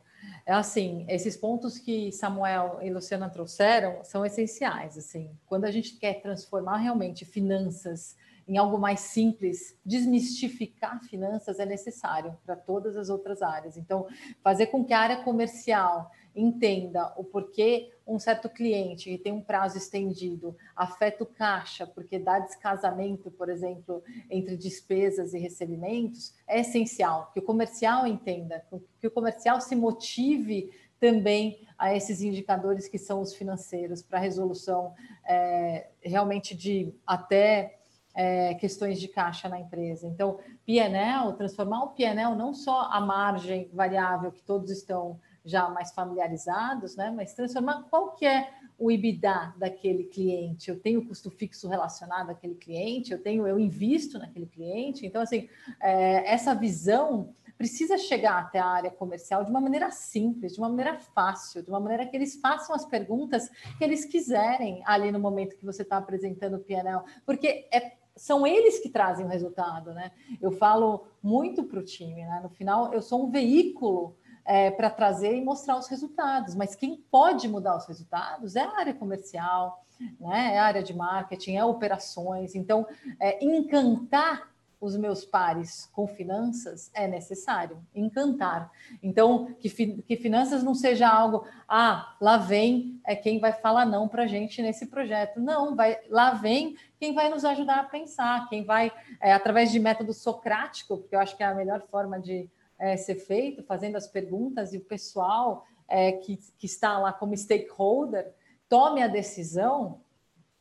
[0.47, 5.29] é assim, esses pontos que Samuel e Luciana trouxeram são essenciais, assim.
[5.45, 12.39] Quando a gente quer transformar realmente finanças em algo mais simples, desmistificar finanças é necessário
[12.47, 13.77] para todas as outras áreas.
[13.77, 14.07] Então,
[14.41, 19.40] fazer com que a área comercial entenda o porquê um certo cliente que tem um
[19.40, 26.61] prazo estendido afeta o caixa, porque dá descasamento, por exemplo, entre despesas e recebimentos, é
[26.61, 28.64] essencial que o comercial entenda,
[29.01, 30.70] que o comercial se motive
[31.01, 34.94] também a esses indicadores que são os financeiros para resolução
[35.27, 37.79] é, realmente de até
[38.14, 40.07] é, questões de caixa na empresa.
[40.07, 45.93] Então, PNL, transformar o PNL não só a margem variável que todos estão já mais
[45.93, 50.69] familiarizados, né, mas transformar qual que é o IBIDA daquele cliente.
[50.69, 55.07] Eu tenho custo fixo relacionado àquele cliente, eu tenho, eu invisto naquele cliente.
[55.07, 55.49] Então, assim,
[55.81, 60.69] é, essa visão precisa chegar até a área comercial de uma maneira simples, de uma
[60.69, 65.19] maneira fácil, de uma maneira que eles façam as perguntas que eles quiserem ali no
[65.19, 69.93] momento que você está apresentando o PNL, porque é, são eles que trazem o resultado,
[69.93, 70.11] né?
[70.41, 72.41] Eu falo muito para o time, né?
[72.43, 76.97] No final, eu sou um veículo é, para trazer e mostrar os resultados, mas quem
[77.11, 79.85] pode mudar os resultados é a área comercial,
[80.21, 80.55] né?
[80.55, 82.55] é a área de marketing, é operações.
[82.55, 82.87] Então,
[83.19, 88.71] é, encantar os meus pares com finanças é necessário, encantar.
[89.03, 93.87] Então, que, fi, que finanças não seja algo, ah, lá vem é quem vai falar
[93.87, 95.41] não para a gente nesse projeto.
[95.41, 99.81] Não, vai, lá vem quem vai nos ajudar a pensar, quem vai, é, através de
[99.81, 103.97] método socrático, porque eu acho que é a melhor forma de é, ser feito, fazendo
[103.97, 108.33] as perguntas e o pessoal é, que, que está lá como stakeholder
[108.69, 110.01] tome a decisão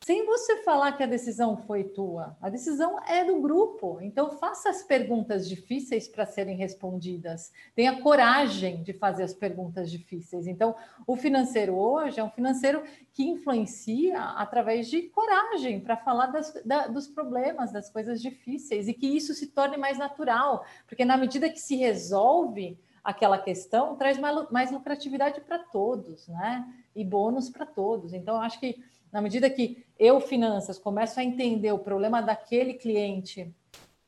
[0.06, 2.36] sem você falar que a decisão foi tua.
[2.40, 3.98] A decisão é do grupo.
[4.00, 7.52] Então, faça as perguntas difíceis para serem respondidas.
[7.74, 10.46] Tenha coragem de fazer as perguntas difíceis.
[10.46, 10.76] Então,
[11.08, 16.86] o financeiro hoje é um financeiro que influencia através de coragem para falar das, da,
[16.86, 20.64] dos problemas, das coisas difíceis e que isso se torne mais natural.
[20.86, 26.66] Porque, na medida que se resolve aquela questão, traz mais, lucratividade para todos, né?
[26.92, 28.12] E bônus para todos.
[28.12, 33.54] Então, acho que na medida que eu, finanças, começo a entender o problema daquele cliente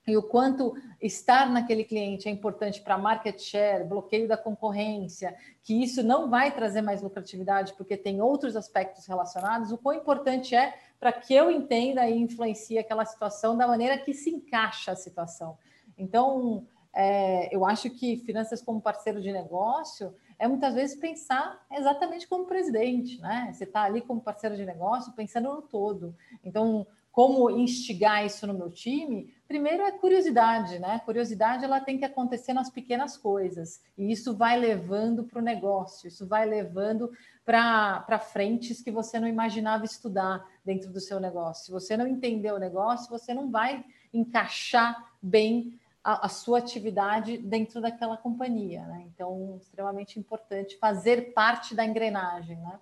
[0.05, 5.81] e o quanto estar naquele cliente é importante para market share, bloqueio da concorrência, que
[5.81, 10.75] isso não vai trazer mais lucratividade porque tem outros aspectos relacionados, o quão importante é
[10.99, 15.57] para que eu entenda e influencie aquela situação da maneira que se encaixa a situação.
[15.97, 16.67] Então,
[17.01, 22.45] é, eu acho que finanças como parceiro de negócio é muitas vezes pensar exatamente como
[22.45, 23.53] presidente, né?
[23.53, 26.13] Você está ali como parceiro de negócio pensando no todo.
[26.43, 29.33] Então, como instigar isso no meu time?
[29.47, 31.01] Primeiro é curiosidade, né?
[31.05, 36.09] Curiosidade ela tem que acontecer nas pequenas coisas e isso vai levando para o negócio,
[36.09, 37.13] isso vai levando
[37.45, 41.67] para frentes que você não imaginava estudar dentro do seu negócio.
[41.67, 47.39] Se você não entender o negócio, você não vai encaixar bem a, a, sua atividade
[47.39, 49.09] dentro daquela companhia, né?
[49.13, 52.79] Então, extremamente importante fazer parte da engrenagem, né?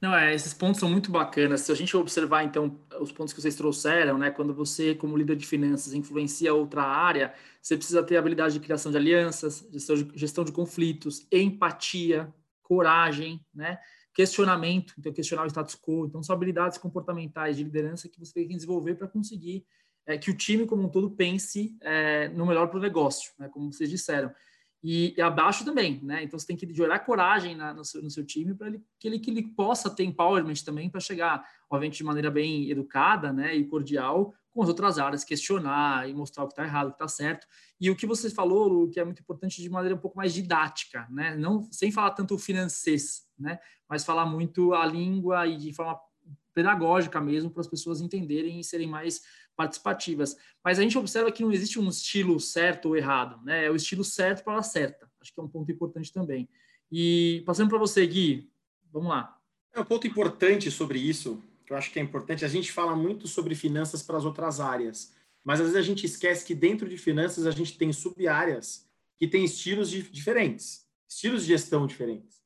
[0.00, 1.62] Não, é, esses pontos são muito bacanas.
[1.62, 4.30] Se a gente observar, então, os pontos que vocês trouxeram, né?
[4.30, 8.92] Quando você, como líder de finanças, influencia outra área, você precisa ter habilidade de criação
[8.92, 13.78] de alianças, gestão de, gestão de conflitos, empatia, coragem, né?
[14.12, 16.06] Questionamento, então questionar o status quo.
[16.06, 19.64] Então, são habilidades comportamentais de liderança que você tem que desenvolver para conseguir
[20.06, 23.48] é, que o time como um todo pense é, no melhor para o negócio, né,
[23.48, 24.32] como vocês disseram.
[24.82, 26.22] E, e, abaixo também, né?
[26.22, 29.18] Então você tem que gerar coragem na, no, seu, no, seu, time para que, ele,
[29.18, 33.64] que ele possa ter empowerment também para chegar, obviamente, de maneira bem educada né, e
[33.64, 37.08] cordial com as outras áreas, questionar e mostrar o que está errado, o que está
[37.08, 37.46] certo.
[37.80, 40.32] E o que você falou, o que é muito importante, de maneira um pouco mais
[40.32, 41.36] didática, né?
[41.36, 43.58] Não sem falar tanto francês, né?
[43.88, 45.98] Mas falar muito a língua e de forma
[46.54, 49.20] pedagógica mesmo para as pessoas entenderem e serem mais
[49.56, 50.36] participativas.
[50.62, 53.66] Mas a gente observa que não existe um estilo certo ou errado, né?
[53.66, 55.10] É o estilo certo para a certa.
[55.20, 56.48] Acho que é um ponto importante também.
[56.90, 58.50] E passando para você, Gui,
[58.92, 59.36] vamos lá.
[59.72, 62.44] É um ponto importante sobre isso, que eu acho que é importante.
[62.44, 66.06] A gente fala muito sobre finanças para as outras áreas, mas às vezes a gente
[66.06, 71.48] esquece que dentro de finanças a gente tem sub-áreas que têm estilos diferentes, estilos de
[71.48, 72.42] gestão diferentes.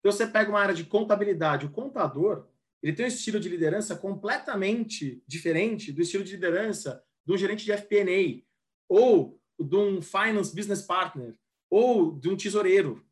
[0.00, 2.46] Então você pega uma área de contabilidade, o contador,
[2.84, 7.64] ele tem um estilo de liderança completamente diferente do estilo de liderança de um gerente
[7.64, 8.44] de FP&A
[8.86, 11.34] ou de um finance business partner
[11.70, 13.02] ou de um tesoureiro.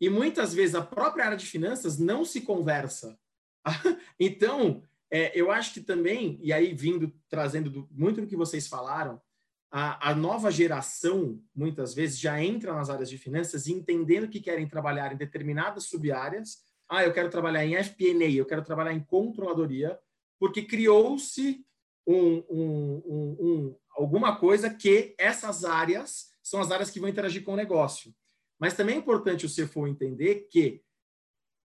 [0.00, 3.16] E muitas vezes a própria área de finanças não se conversa.
[4.18, 8.66] então, é, eu acho que também, e aí vindo, trazendo do, muito do que vocês
[8.66, 9.22] falaram,
[9.70, 14.68] a, a, nova geração, muitas vezes, já entra nas áreas de finanças entendendo que querem
[14.68, 19.98] trabalhar em determinadas sub-áreas ah, eu quero trabalhar em FP&A, eu quero trabalhar em controladoria,
[20.38, 21.64] porque criou-se
[22.06, 23.02] um, um,
[23.40, 28.14] um, alguma coisa que essas áreas são as áreas que vão interagir com o negócio.
[28.58, 30.82] Mas também é importante o CFO entender que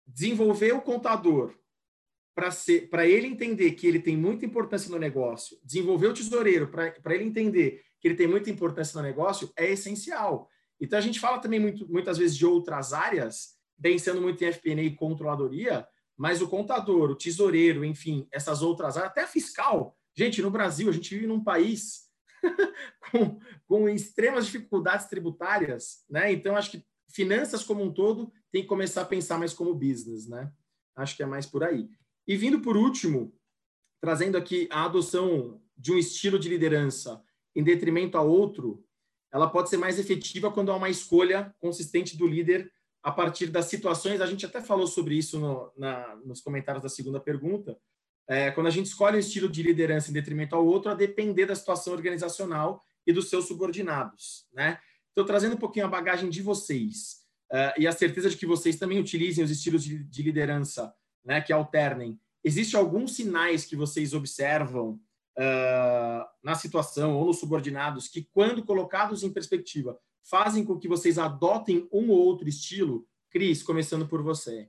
[0.06, 1.52] desenvolver o contador
[2.88, 7.24] para ele entender que ele tem muita importância no negócio, desenvolver o tesoureiro para ele
[7.24, 10.48] entender que ele tem muita importância no negócio é essencial.
[10.80, 14.82] Então a gente fala também muito, muitas vezes de outras áreas, pensando muito em FP&A
[14.82, 15.86] e controladoria,
[16.16, 19.96] mas o contador, o tesoureiro, enfim, essas outras áreas, até fiscal.
[20.16, 22.08] Gente, no Brasil, a gente vive num país
[23.10, 26.32] com, com extremas dificuldades tributárias, né?
[26.32, 30.28] Então, acho que finanças como um todo tem que começar a pensar mais como business,
[30.28, 30.52] né?
[30.96, 31.88] Acho que é mais por aí.
[32.26, 33.32] E vindo por último,
[34.00, 37.22] trazendo aqui a adoção de um estilo de liderança
[37.54, 38.84] em detrimento a outro,
[39.32, 43.66] ela pode ser mais efetiva quando há uma escolha consistente do líder a partir das
[43.66, 47.78] situações, a gente até falou sobre isso no, na, nos comentários da segunda pergunta,
[48.28, 51.46] é, quando a gente escolhe um estilo de liderança em detrimento ao outro, a depender
[51.46, 54.78] da situação organizacional e dos seus subordinados, né?
[55.12, 58.76] Então, trazendo um pouquinho a bagagem de vocês uh, e a certeza de que vocês
[58.76, 64.12] também utilizem os estilos de, de liderança, né, que alternem, existe alguns sinais que vocês
[64.12, 65.00] observam
[65.36, 71.18] uh, na situação ou nos subordinados que, quando colocados em perspectiva, fazem com que vocês
[71.18, 73.06] adotem um ou outro estilo?
[73.30, 74.68] Cris, começando por você.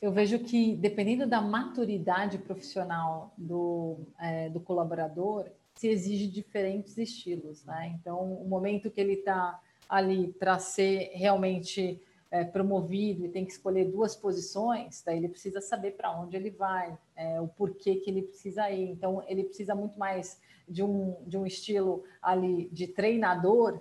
[0.00, 7.64] Eu vejo que, dependendo da maturidade profissional do, é, do colaborador, se exige diferentes estilos.
[7.64, 7.96] Né?
[7.98, 12.00] Então, o momento que ele está ali para ser realmente
[12.36, 16.50] é, promovido e tem que escolher duas posições, daí ele precisa saber para onde ele
[16.50, 18.90] vai, é, o porquê que ele precisa ir.
[18.90, 23.80] Então, ele precisa muito mais de um, de um estilo ali de treinador,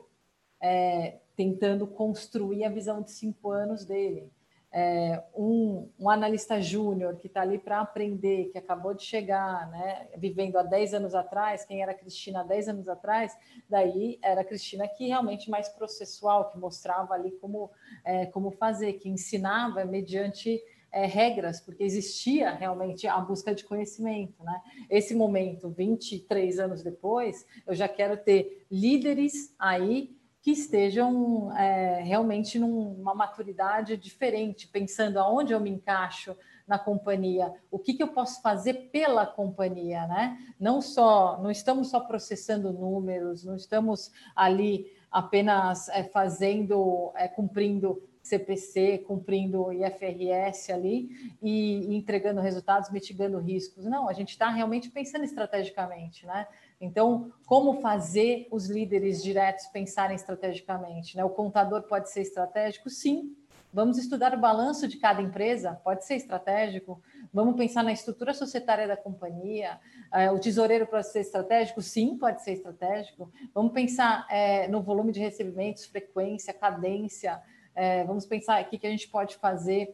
[0.62, 4.32] é, tentando construir a visão de cinco anos dele.
[4.78, 10.10] É, um, um, analista júnior que está ali para aprender, que acabou de chegar, né,
[10.18, 13.38] vivendo há 10 anos atrás, quem era Cristina há 10 anos atrás,
[13.70, 17.72] daí era Cristina que realmente mais processual, que mostrava ali como,
[18.04, 20.62] é, como fazer, que ensinava mediante
[20.96, 24.42] é, regras, porque existia realmente a busca de conhecimento.
[24.44, 24.62] Né?
[24.90, 30.14] Esse momento, 23 anos depois, eu já quero ter líderes aí
[30.45, 37.79] que estejam é, realmente numa maturidade diferente, pensando aonde eu me encaixo na companhia, o
[37.79, 40.38] que, que eu posso fazer pela companhia, né?
[40.60, 48.08] Não só, não estamos só processando números, não estamos ali apenas é, fazendo, é, cumprindo
[48.26, 53.86] CPC, cumprindo o IFRS ali e, entregando resultados, mitigando riscos.
[53.86, 56.48] Não, a gente está realmente pensando estrategicamente, né?
[56.82, 61.16] Então, como fazer os líderes diretos pensarem estrategicamente?
[61.16, 61.24] Né?
[61.24, 62.90] O contador pode ser estratégico?
[62.90, 63.36] Sim.
[63.72, 65.80] Vamos estudar o balanço de cada empresa?
[65.84, 67.00] Pode ser estratégico.
[67.32, 69.80] Vamos pensar na estrutura societária da companhia.
[70.12, 71.82] É, o tesoureiro pode ser estratégico?
[71.82, 73.32] Sim, pode ser estratégico.
[73.54, 77.40] Vamos pensar é, no volume de recebimentos, frequência, cadência,
[77.76, 79.94] é, vamos pensar o que a gente pode fazer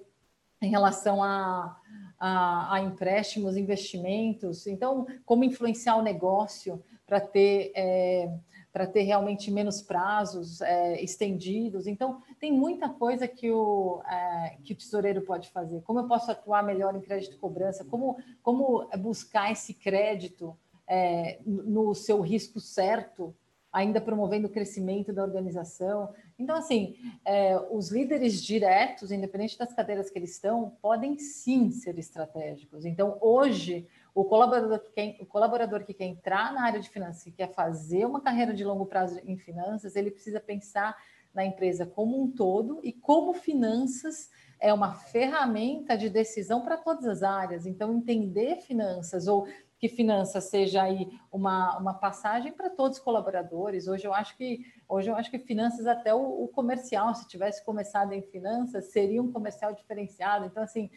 [0.62, 1.76] em relação a,
[2.20, 4.68] a, a, empréstimos, investimentos.
[4.68, 8.32] Então, como influenciar o negócio para ter, é,
[8.72, 11.88] para ter realmente menos prazos é, estendidos.
[11.88, 15.82] Então, tem muita coisa que o, é, que o tesoureiro pode fazer.
[15.82, 17.84] Como eu posso atuar melhor em crédito cobrança?
[17.84, 20.56] Como, como buscar esse crédito
[20.88, 23.36] é, no seu risco certo
[23.72, 26.14] ainda promovendo o crescimento da organização.
[26.38, 31.98] Então, assim, é, os líderes diretos, independente das cadeiras que eles estão, podem sim ser
[31.98, 32.86] estratégicos.
[32.86, 37.24] Então, hoje, o colaborador que quer, o colaborador que quer entrar na área de finanças,
[37.24, 40.98] que quer fazer uma carreira de longo prazo em finanças, ele precisa pensar
[41.34, 44.30] na empresa como um todo e como finanças
[44.60, 47.66] é uma ferramenta de decisão para todas as áreas.
[47.66, 49.48] Então, entender finanças ou
[49.82, 53.88] que finanças seja aí uma, uma passagem para todos os colaboradores.
[53.88, 57.66] Hoje eu acho que hoje eu acho que finanças até o, o, comercial, se tivesse
[57.66, 60.46] começado em finanças, seria um comercial diferenciado.
[60.46, 60.88] Então assim,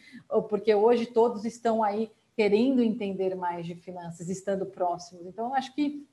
[0.49, 5.25] porque hoje todos estão aí querendo entender mais de finanças, estando próximos.
[5.25, 6.07] Então eu acho que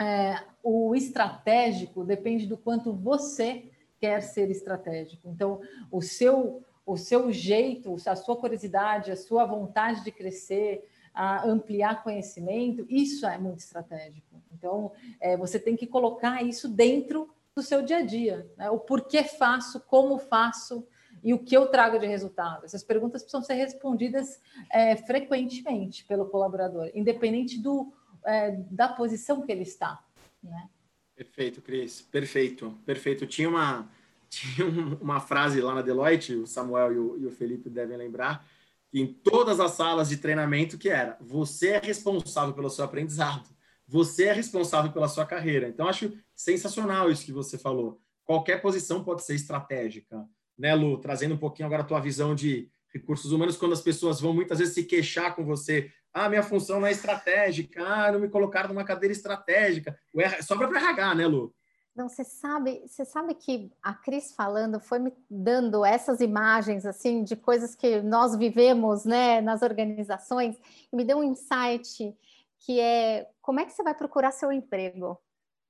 [0.00, 5.28] é, o estratégico depende do quanto você quer ser estratégico.
[5.28, 11.46] Então o seu o seu jeito, a sua curiosidade, a sua vontade de crescer, a
[11.46, 14.42] ampliar conhecimento, isso é muito estratégico.
[14.52, 18.50] Então, é, você tem que colocar isso dentro do seu dia a dia.
[18.56, 18.70] Né?
[18.70, 20.86] O porquê faço, como faço
[21.22, 22.64] e o que eu trago de resultado.
[22.64, 27.92] Essas perguntas precisam ser respondidas é, frequentemente pelo colaborador, independente do,
[28.24, 30.02] é, da posição que ele está.
[30.42, 30.68] Né?
[31.14, 32.02] Perfeito, Cris.
[32.02, 33.26] Perfeito, perfeito.
[33.26, 33.90] Tinha uma,
[34.28, 34.66] tinha
[35.00, 38.44] uma frase lá na Deloitte, o Samuel e o, e o Felipe devem lembrar,
[38.92, 43.48] em todas as salas de treinamento que era você é responsável pelo seu aprendizado,
[43.86, 45.68] você é responsável pela sua carreira.
[45.68, 48.00] Então acho sensacional isso que você falou.
[48.24, 50.24] qualquer posição pode ser estratégica,
[50.58, 50.98] né, Lu?
[50.98, 54.58] Trazendo um pouquinho agora a tua visão de recursos humanos, quando as pessoas vão muitas
[54.58, 58.68] vezes se queixar com você, ah, minha função não é estratégica, ah, não me colocaram
[58.68, 59.98] numa cadeira estratégica,
[60.42, 61.54] sobra para RH, né, Lu?
[61.94, 67.22] Não, você sabe, você sabe que a Cris falando foi me dando essas imagens assim
[67.22, 70.56] de coisas que nós vivemos, né, nas organizações,
[70.90, 72.16] e me deu um insight
[72.60, 75.18] que é como é que você vai procurar seu emprego,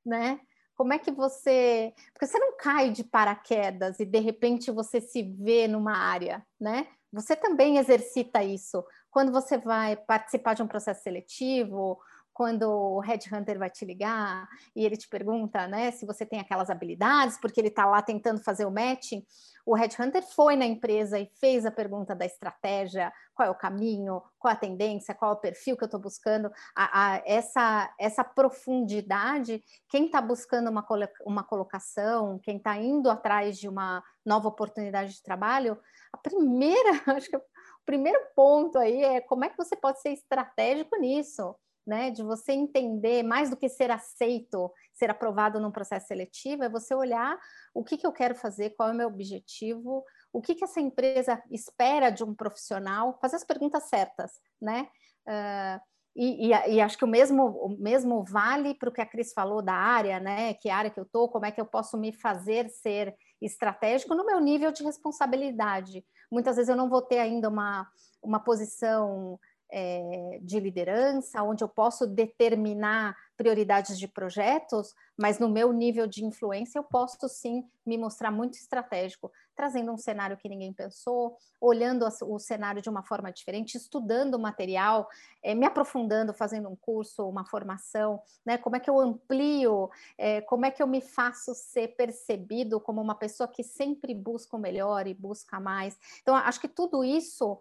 [0.04, 0.40] né?
[0.76, 5.22] Como é que você, porque você não cai de paraquedas e de repente você se
[5.22, 6.86] vê numa área, né?
[7.12, 11.98] Você também exercita isso quando você vai participar de um processo seletivo
[12.32, 16.70] quando o headhunter vai te ligar e ele te pergunta, né, se você tem aquelas
[16.70, 19.24] habilidades, porque ele está lá tentando fazer o matching,
[19.64, 24.22] o headhunter foi na empresa e fez a pergunta da estratégia, qual é o caminho,
[24.38, 28.24] qual a tendência, qual é o perfil que eu estou buscando, a, a, essa, essa
[28.24, 30.84] profundidade, quem está buscando uma,
[31.24, 35.78] uma colocação, quem está indo atrás de uma nova oportunidade de trabalho,
[36.12, 37.42] a primeira, acho que o
[37.84, 41.54] primeiro ponto aí é como é que você pode ser estratégico nisso,
[41.86, 46.68] né, de você entender mais do que ser aceito, ser aprovado num processo seletivo, é
[46.68, 47.38] você olhar
[47.74, 50.80] o que, que eu quero fazer, qual é o meu objetivo, o que, que essa
[50.80, 54.88] empresa espera de um profissional, fazer as perguntas certas, né?
[55.26, 55.80] Uh,
[56.14, 59.32] e, e, e, acho que o mesmo, o mesmo vale para o que a Cris
[59.32, 60.52] falou da área, né?
[60.54, 64.26] Que área que eu estou, como é que eu posso me fazer ser estratégico no
[64.26, 66.04] meu nível de responsabilidade.
[66.30, 67.88] Muitas vezes eu não vou ter ainda uma,
[68.22, 69.38] uma posição
[69.74, 76.24] é, de liderança, onde eu posso determinar prioridades de projetos, mas no meu nível de
[76.24, 82.06] influência eu posso sim me mostrar muito estratégico, trazendo um cenário que ninguém pensou, olhando
[82.22, 85.08] o cenário de uma forma diferente, estudando o material,
[85.42, 88.58] é, me aprofundando, fazendo um curso, uma formação, né?
[88.58, 93.00] Como é que eu amplio, é, como é que eu me faço ser percebido como
[93.00, 95.98] uma pessoa que sempre busca o melhor e busca mais.
[96.20, 97.58] Então, acho que tudo isso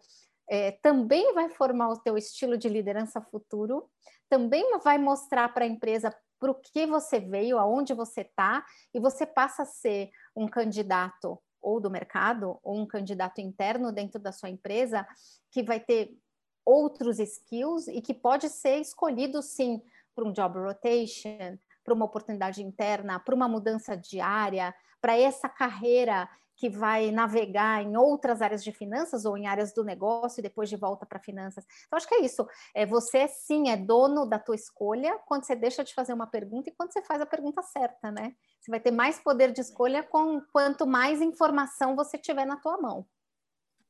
[0.52, 3.89] é, também vai formar o teu estilo de liderança futuro,
[4.30, 8.99] também vai mostrar para a empresa para o que você veio, aonde você está, e
[8.99, 14.34] você passa a ser um candidato ou do mercado, ou um candidato interno dentro da
[14.34, 15.08] sua empresa,
[15.52, 16.18] que vai ter
[16.66, 19.82] outros skills e que pode ser escolhido sim
[20.14, 26.28] para um job rotation, para uma oportunidade interna, para uma mudança diária, para essa carreira
[26.62, 30.70] que vai navegar em outras áreas de finanças ou em áreas do negócio e depois
[30.70, 31.66] de volta para finanças.
[31.88, 32.47] Então, acho que é isso.
[32.76, 36.70] É, você, sim, é dono da tua escolha quando você deixa de fazer uma pergunta
[36.70, 38.36] e quando você faz a pergunta certa, né?
[38.59, 42.80] Você vai ter mais poder de escolha com quanto mais informação você tiver na tua
[42.80, 43.07] mão.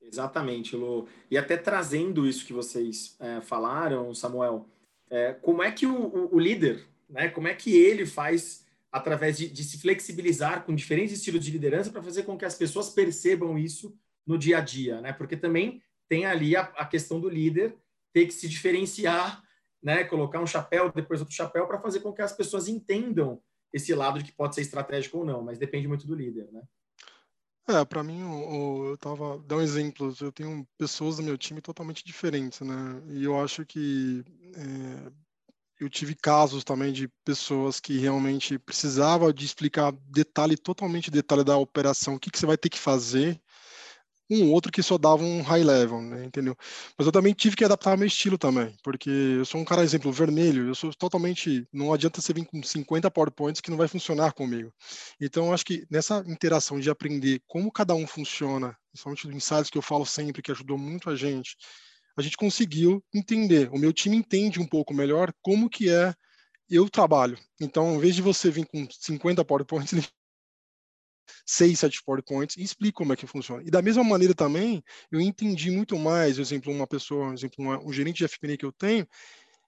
[0.02, 1.10] Exatamente, Lu.
[1.30, 4.66] E até trazendo isso que vocês é, falaram, Samuel,
[5.10, 9.38] é, como é que o, o, o líder, né, como é que ele faz através
[9.38, 12.90] de, de se flexibilizar com diferentes estilos de liderança para fazer com que as pessoas
[12.90, 15.14] percebam isso no dia a dia, né?
[15.14, 17.76] Porque também tem ali a, a questão do líder
[18.14, 19.42] ter que se diferenciar,
[19.82, 20.04] né?
[20.04, 24.20] Colocar um chapéu, depois outro chapéu, para fazer com que as pessoas entendam esse lado
[24.20, 26.62] de que pode ser estratégico ou não, mas depende muito do líder, né?
[27.68, 30.14] É, para mim, eu, eu tava dar um exemplo.
[30.20, 33.02] Eu tenho pessoas do meu time totalmente diferentes, né?
[33.10, 34.26] E eu acho que
[34.56, 35.12] é,
[35.82, 41.58] eu tive casos também de pessoas que realmente precisavam de explicar detalhe, totalmente detalhe da
[41.58, 43.42] operação, o que, que você vai ter que fazer,
[44.30, 46.56] um outro que só dava um high level, né, entendeu?
[46.96, 50.12] Mas eu também tive que adaptar meu estilo também, porque eu sou um cara, exemplo,
[50.12, 54.34] vermelho, eu sou totalmente, não adianta você vir com 50 PowerPoints que não vai funcionar
[54.34, 54.72] comigo.
[55.20, 59.80] Então, acho que nessa interação de aprender como cada um funciona, principalmente dos insights que
[59.80, 61.58] eu falo sempre, que ajudou muito a gente,
[62.22, 63.70] a gente conseguiu entender.
[63.72, 66.14] O meu time entende um pouco melhor como que é
[66.70, 67.38] eu trabalho.
[67.60, 70.08] Então, em vez de você vir com 50 PowerPoints, ele
[71.46, 73.64] 6, 7 PowerPoints e explica como é que funciona.
[73.66, 77.56] E da mesma maneira também, eu entendi muito mais, por exemplo, uma pessoa, por exemplo,
[77.60, 79.08] uma, um gerente de FP&A que eu tenho,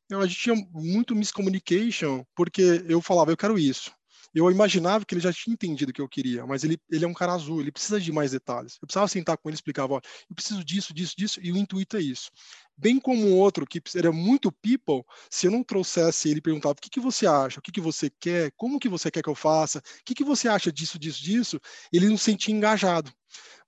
[0.09, 3.91] eu, a gente tinha muito miscommunication, porque eu falava, eu quero isso.
[4.33, 7.07] Eu imaginava que ele já tinha entendido o que eu queria, mas ele, ele é
[7.07, 8.77] um cara azul, ele precisa de mais detalhes.
[8.81, 10.01] Eu precisava sentar com ele e explicar, eu
[10.33, 12.31] preciso disso, disso, disso, e o intuito é isso.
[12.75, 16.73] Bem como o outro, que era muito people, se eu não trouxesse ele e perguntava
[16.73, 19.29] o que, que você acha, o que, que você quer, como que você quer que
[19.29, 21.59] eu faça, o que, que você acha disso, disso, disso,
[21.91, 23.13] ele não se sentia engajado.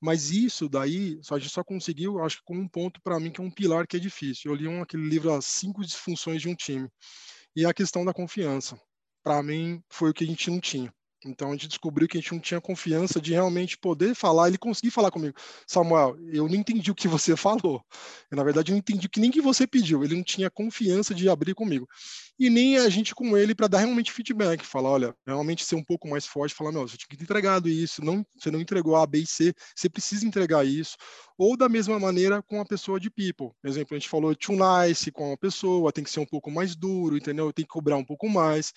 [0.01, 3.39] Mas isso daí, a gente só conseguiu, acho que com um ponto para mim que
[3.39, 4.51] é um pilar que é difícil.
[4.51, 6.89] Eu li um, aquele livro, As Cinco Disfunções de um Time,
[7.55, 8.79] e é a questão da confiança
[9.25, 10.93] para mim, foi o que a gente não tinha.
[11.25, 14.57] Então a gente descobriu que a gente não tinha confiança de realmente poder falar, ele
[14.59, 15.35] conseguir falar comigo.
[15.65, 17.83] Samuel, eu não entendi o que você falou.
[18.29, 20.03] Eu, na verdade, não entendi que nem que você pediu.
[20.03, 21.87] Ele não tinha confiança de abrir comigo.
[22.37, 25.83] E nem a gente com ele para dar realmente feedback, falar, olha, realmente ser um
[25.83, 28.95] pouco mais forte, falar, não, você tinha que ter entregado isso, não, você não entregou
[28.95, 30.97] A, B e C, você precisa entregar isso,
[31.37, 33.51] ou da mesma maneira com a pessoa de people.
[33.61, 36.51] Por exemplo, a gente falou too nice com a pessoa, tem que ser um pouco
[36.51, 37.51] mais duro, entendeu?
[37.53, 38.73] Tem que cobrar um pouco mais,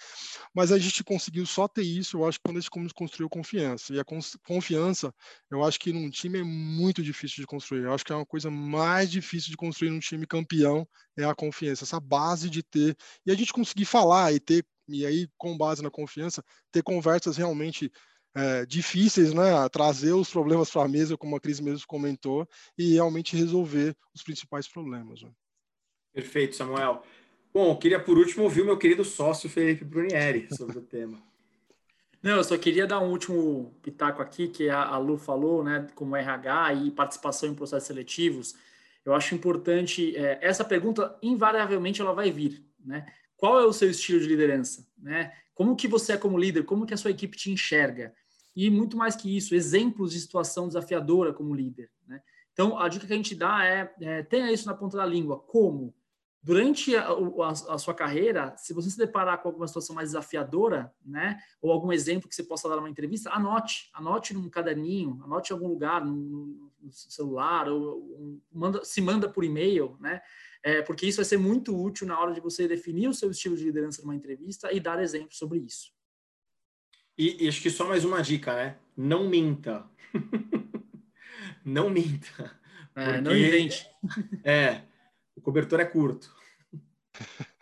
[0.55, 4.01] mas a gente conseguiu só ter isso, eu acho, quando a gente construiu confiança, e
[4.01, 4.05] a
[4.47, 5.13] confiança,
[5.51, 8.27] eu acho que num time é muito difícil de construir, eu acho que é uma
[8.27, 10.87] coisa mais difícil de construir num time campeão,
[11.17, 12.97] é a confiança, essa base de ter,
[13.27, 17.37] e a gente conseguir falar e ter, e aí com base na confiança, ter conversas
[17.37, 17.91] realmente
[18.35, 19.69] é, difíceis, né?
[19.71, 22.47] Trazer os problemas para a mesa, como a Cris mesmo comentou,
[22.77, 25.23] e realmente resolver os principais problemas.
[25.23, 25.31] Né?
[26.13, 27.03] Perfeito, Samuel.
[27.53, 31.19] Bom, eu queria por último ouvir o meu querido sócio Felipe Brunieri sobre o tema.
[32.23, 35.87] Não, eu só queria dar um último pitaco aqui, que a, a Lu falou, né,
[35.95, 38.55] como RH e participação em processos seletivos.
[39.05, 43.07] Eu acho importante, é, essa pergunta, invariavelmente, ela vai vir, né?
[43.39, 45.33] Qual é o seu estilo de liderança, né?
[45.55, 46.65] Como que você é como líder?
[46.65, 48.13] Como que a sua equipe te enxerga?
[48.55, 52.21] E muito mais que isso, exemplos de situação desafiadora como líder, né?
[52.53, 55.39] Então, a dica que a gente dá é, é tenha isso na ponta da língua.
[55.39, 55.95] Como?
[56.43, 60.93] durante a, a, a, sua carreira, se você se deparar com alguma situação mais desafiadora,
[61.05, 65.53] né, ou algum exemplo que você possa dar numa entrevista, anote, anote num caderninho, anote
[65.53, 70.23] em algum lugar, no, celular, ou manda, se manda por e-mail, né,
[70.63, 73.57] é, porque isso vai ser muito útil na hora de você definir o seu estilo
[73.57, 75.93] de liderança numa entrevista e dar exemplos sobre isso.
[77.17, 78.77] E, e acho que só mais uma dica, né?
[78.97, 79.85] Não minta.
[81.65, 82.59] não minta.
[82.95, 83.89] É, não invente.
[84.45, 84.83] É,
[85.37, 86.35] o cobertor é curto.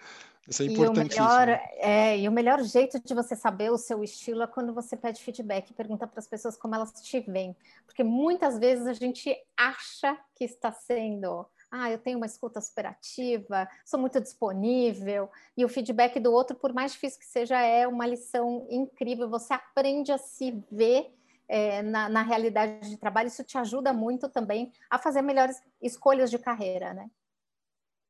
[0.49, 1.25] Isso é importantíssimo.
[1.25, 4.47] E o, melhor, é, e o melhor jeito de você saber o seu estilo é
[4.47, 7.57] quando você pede feedback e pergunta para as pessoas como elas te veem.
[7.85, 11.47] Porque muitas vezes a gente acha que está sendo.
[11.71, 16.73] Ah, eu tenho uma escuta superativa, sou muito disponível, e o feedback do outro, por
[16.73, 19.29] mais difícil que seja, é uma lição incrível.
[19.29, 21.13] Você aprende a se ver
[21.49, 26.31] é, na, na realidade de trabalho, isso te ajuda muito também a fazer melhores escolhas
[26.31, 27.11] de carreira, né?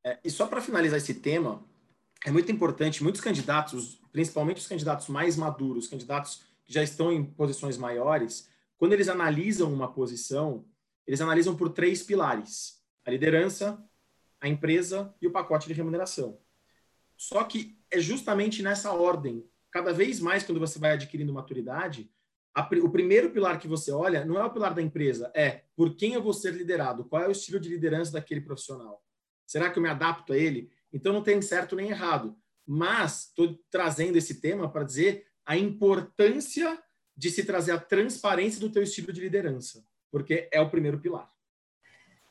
[0.03, 1.63] É, e só para finalizar esse tema,
[2.25, 7.23] é muito importante, muitos candidatos, principalmente os candidatos mais maduros, candidatos que já estão em
[7.23, 10.65] posições maiores, quando eles analisam uma posição,
[11.05, 12.76] eles analisam por três pilares:
[13.07, 13.81] a liderança,
[14.41, 16.41] a empresa e o pacote de remuneração.
[17.15, 19.49] Só que é justamente nessa ordem.
[19.71, 22.11] Cada vez mais, quando você vai adquirindo maturidade,
[22.53, 25.95] a, o primeiro pilar que você olha não é o pilar da empresa, é por
[25.95, 29.01] quem eu vou ser liderado, qual é o estilo de liderança daquele profissional.
[29.45, 30.69] Será que eu me adapto a ele?
[30.91, 32.37] Então não tem certo nem errado.
[32.65, 36.77] Mas estou trazendo esse tema para dizer a importância
[37.15, 41.36] de se trazer a transparência do teu estilo de liderança, porque é o primeiro pilar.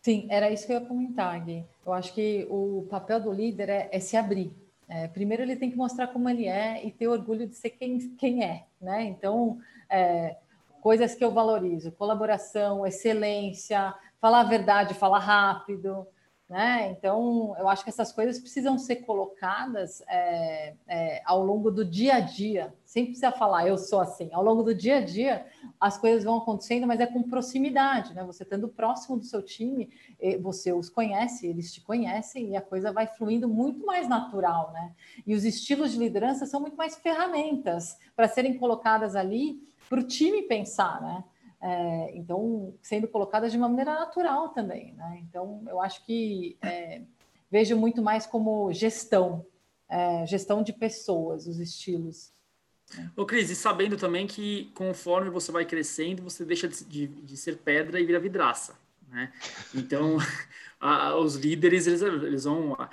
[0.06, 1.64] Sim, era isso que eu ia comentar, Gui.
[1.84, 4.52] Eu acho que o papel do líder é, é se abrir.
[4.88, 7.98] É, primeiro ele tem que mostrar como ele é e ter orgulho de ser quem,
[8.10, 9.02] quem é, né?
[9.02, 9.58] Então,
[9.90, 10.36] é,
[10.80, 16.06] coisas que eu valorizo, colaboração, excelência, falar a verdade, falar rápido,
[16.48, 16.92] né?
[16.92, 22.16] Então, eu acho que essas coisas precisam ser colocadas é, é, ao longo do dia
[22.16, 22.72] a dia.
[22.84, 24.30] Sem precisar falar, eu sou assim.
[24.32, 25.44] Ao longo do dia a dia,
[25.80, 28.22] as coisas vão acontecendo, mas é com proximidade, né?
[28.24, 29.90] Você estando próximo do seu time,
[30.40, 34.94] você os conhece, eles te conhecem e a coisa vai fluindo muito mais natural, né?
[35.26, 40.04] E os estilos de liderança são muito mais ferramentas para serem colocadas ali para o
[40.04, 41.24] time pensar, né?
[41.60, 44.92] É, então, sendo colocadas de uma maneira natural também.
[44.94, 45.20] Né?
[45.22, 47.02] Então, eu acho que é,
[47.50, 49.44] vejo muito mais como gestão,
[49.88, 52.32] é, gestão de pessoas, os estilos.
[53.16, 57.36] Ô, Cris, e sabendo também que conforme você vai crescendo, você deixa de, de, de
[57.36, 58.78] ser pedra e vira vidraça.
[59.08, 59.32] Né?
[59.74, 60.18] Então,
[60.78, 62.74] a, os líderes, eles, eles vão.
[62.74, 62.88] A,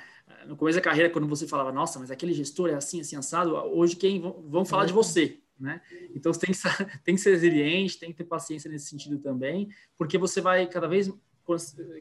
[0.45, 3.55] no começo da carreira, quando você falava, nossa, mas aquele gestor é assim, assim, assado,
[3.55, 5.81] hoje quem vão, vão falar de você, né?
[6.13, 6.59] Então você tem que,
[7.03, 10.87] tem que ser resiliente, tem que ter paciência nesse sentido também, porque você vai cada
[10.87, 11.09] vez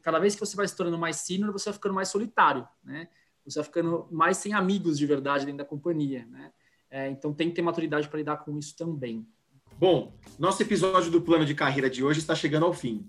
[0.02, 3.08] cada vez que você vai se tornando mais senior, você vai ficando mais solitário, né?
[3.44, 6.52] Você vai ficando mais sem amigos de verdade dentro da companhia, né?
[6.90, 9.26] É, então tem que ter maturidade para lidar com isso também.
[9.78, 13.08] Bom, nosso episódio do plano de carreira de hoje está chegando ao fim.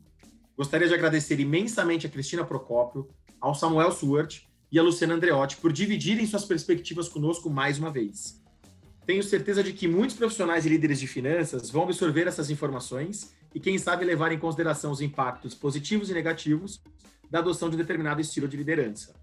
[0.58, 4.42] Gostaria de agradecer imensamente a Cristina Procópio, ao Samuel Suart
[4.72, 8.43] e a Luciana Andreotti por dividirem suas perspectivas conosco mais uma vez.
[9.06, 13.60] Tenho certeza de que muitos profissionais e líderes de finanças vão absorver essas informações e,
[13.60, 16.82] quem sabe, levar em consideração os impactos positivos e negativos
[17.30, 19.14] da adoção de um determinado estilo de liderança.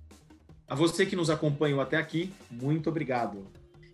[0.68, 3.46] A você que nos acompanhou até aqui, muito obrigado.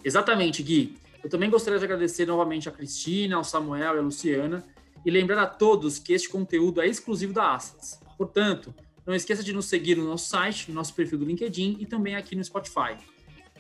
[0.05, 0.99] Exatamente, Gui.
[1.23, 4.65] Eu também gostaria de agradecer novamente a Cristina, ao Samuel e a Luciana
[5.05, 8.01] e lembrar a todos que este conteúdo é exclusivo da Assets.
[8.19, 8.75] Portanto,
[9.07, 12.17] não esqueça de nos seguir no nosso site, no nosso perfil do LinkedIn e também
[12.17, 12.97] aqui no Spotify.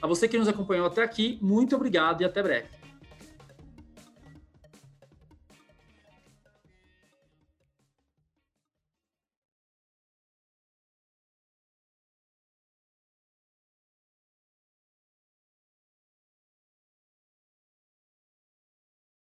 [0.01, 2.69] A você que nos acompanhou até aqui, muito obrigado e até breve.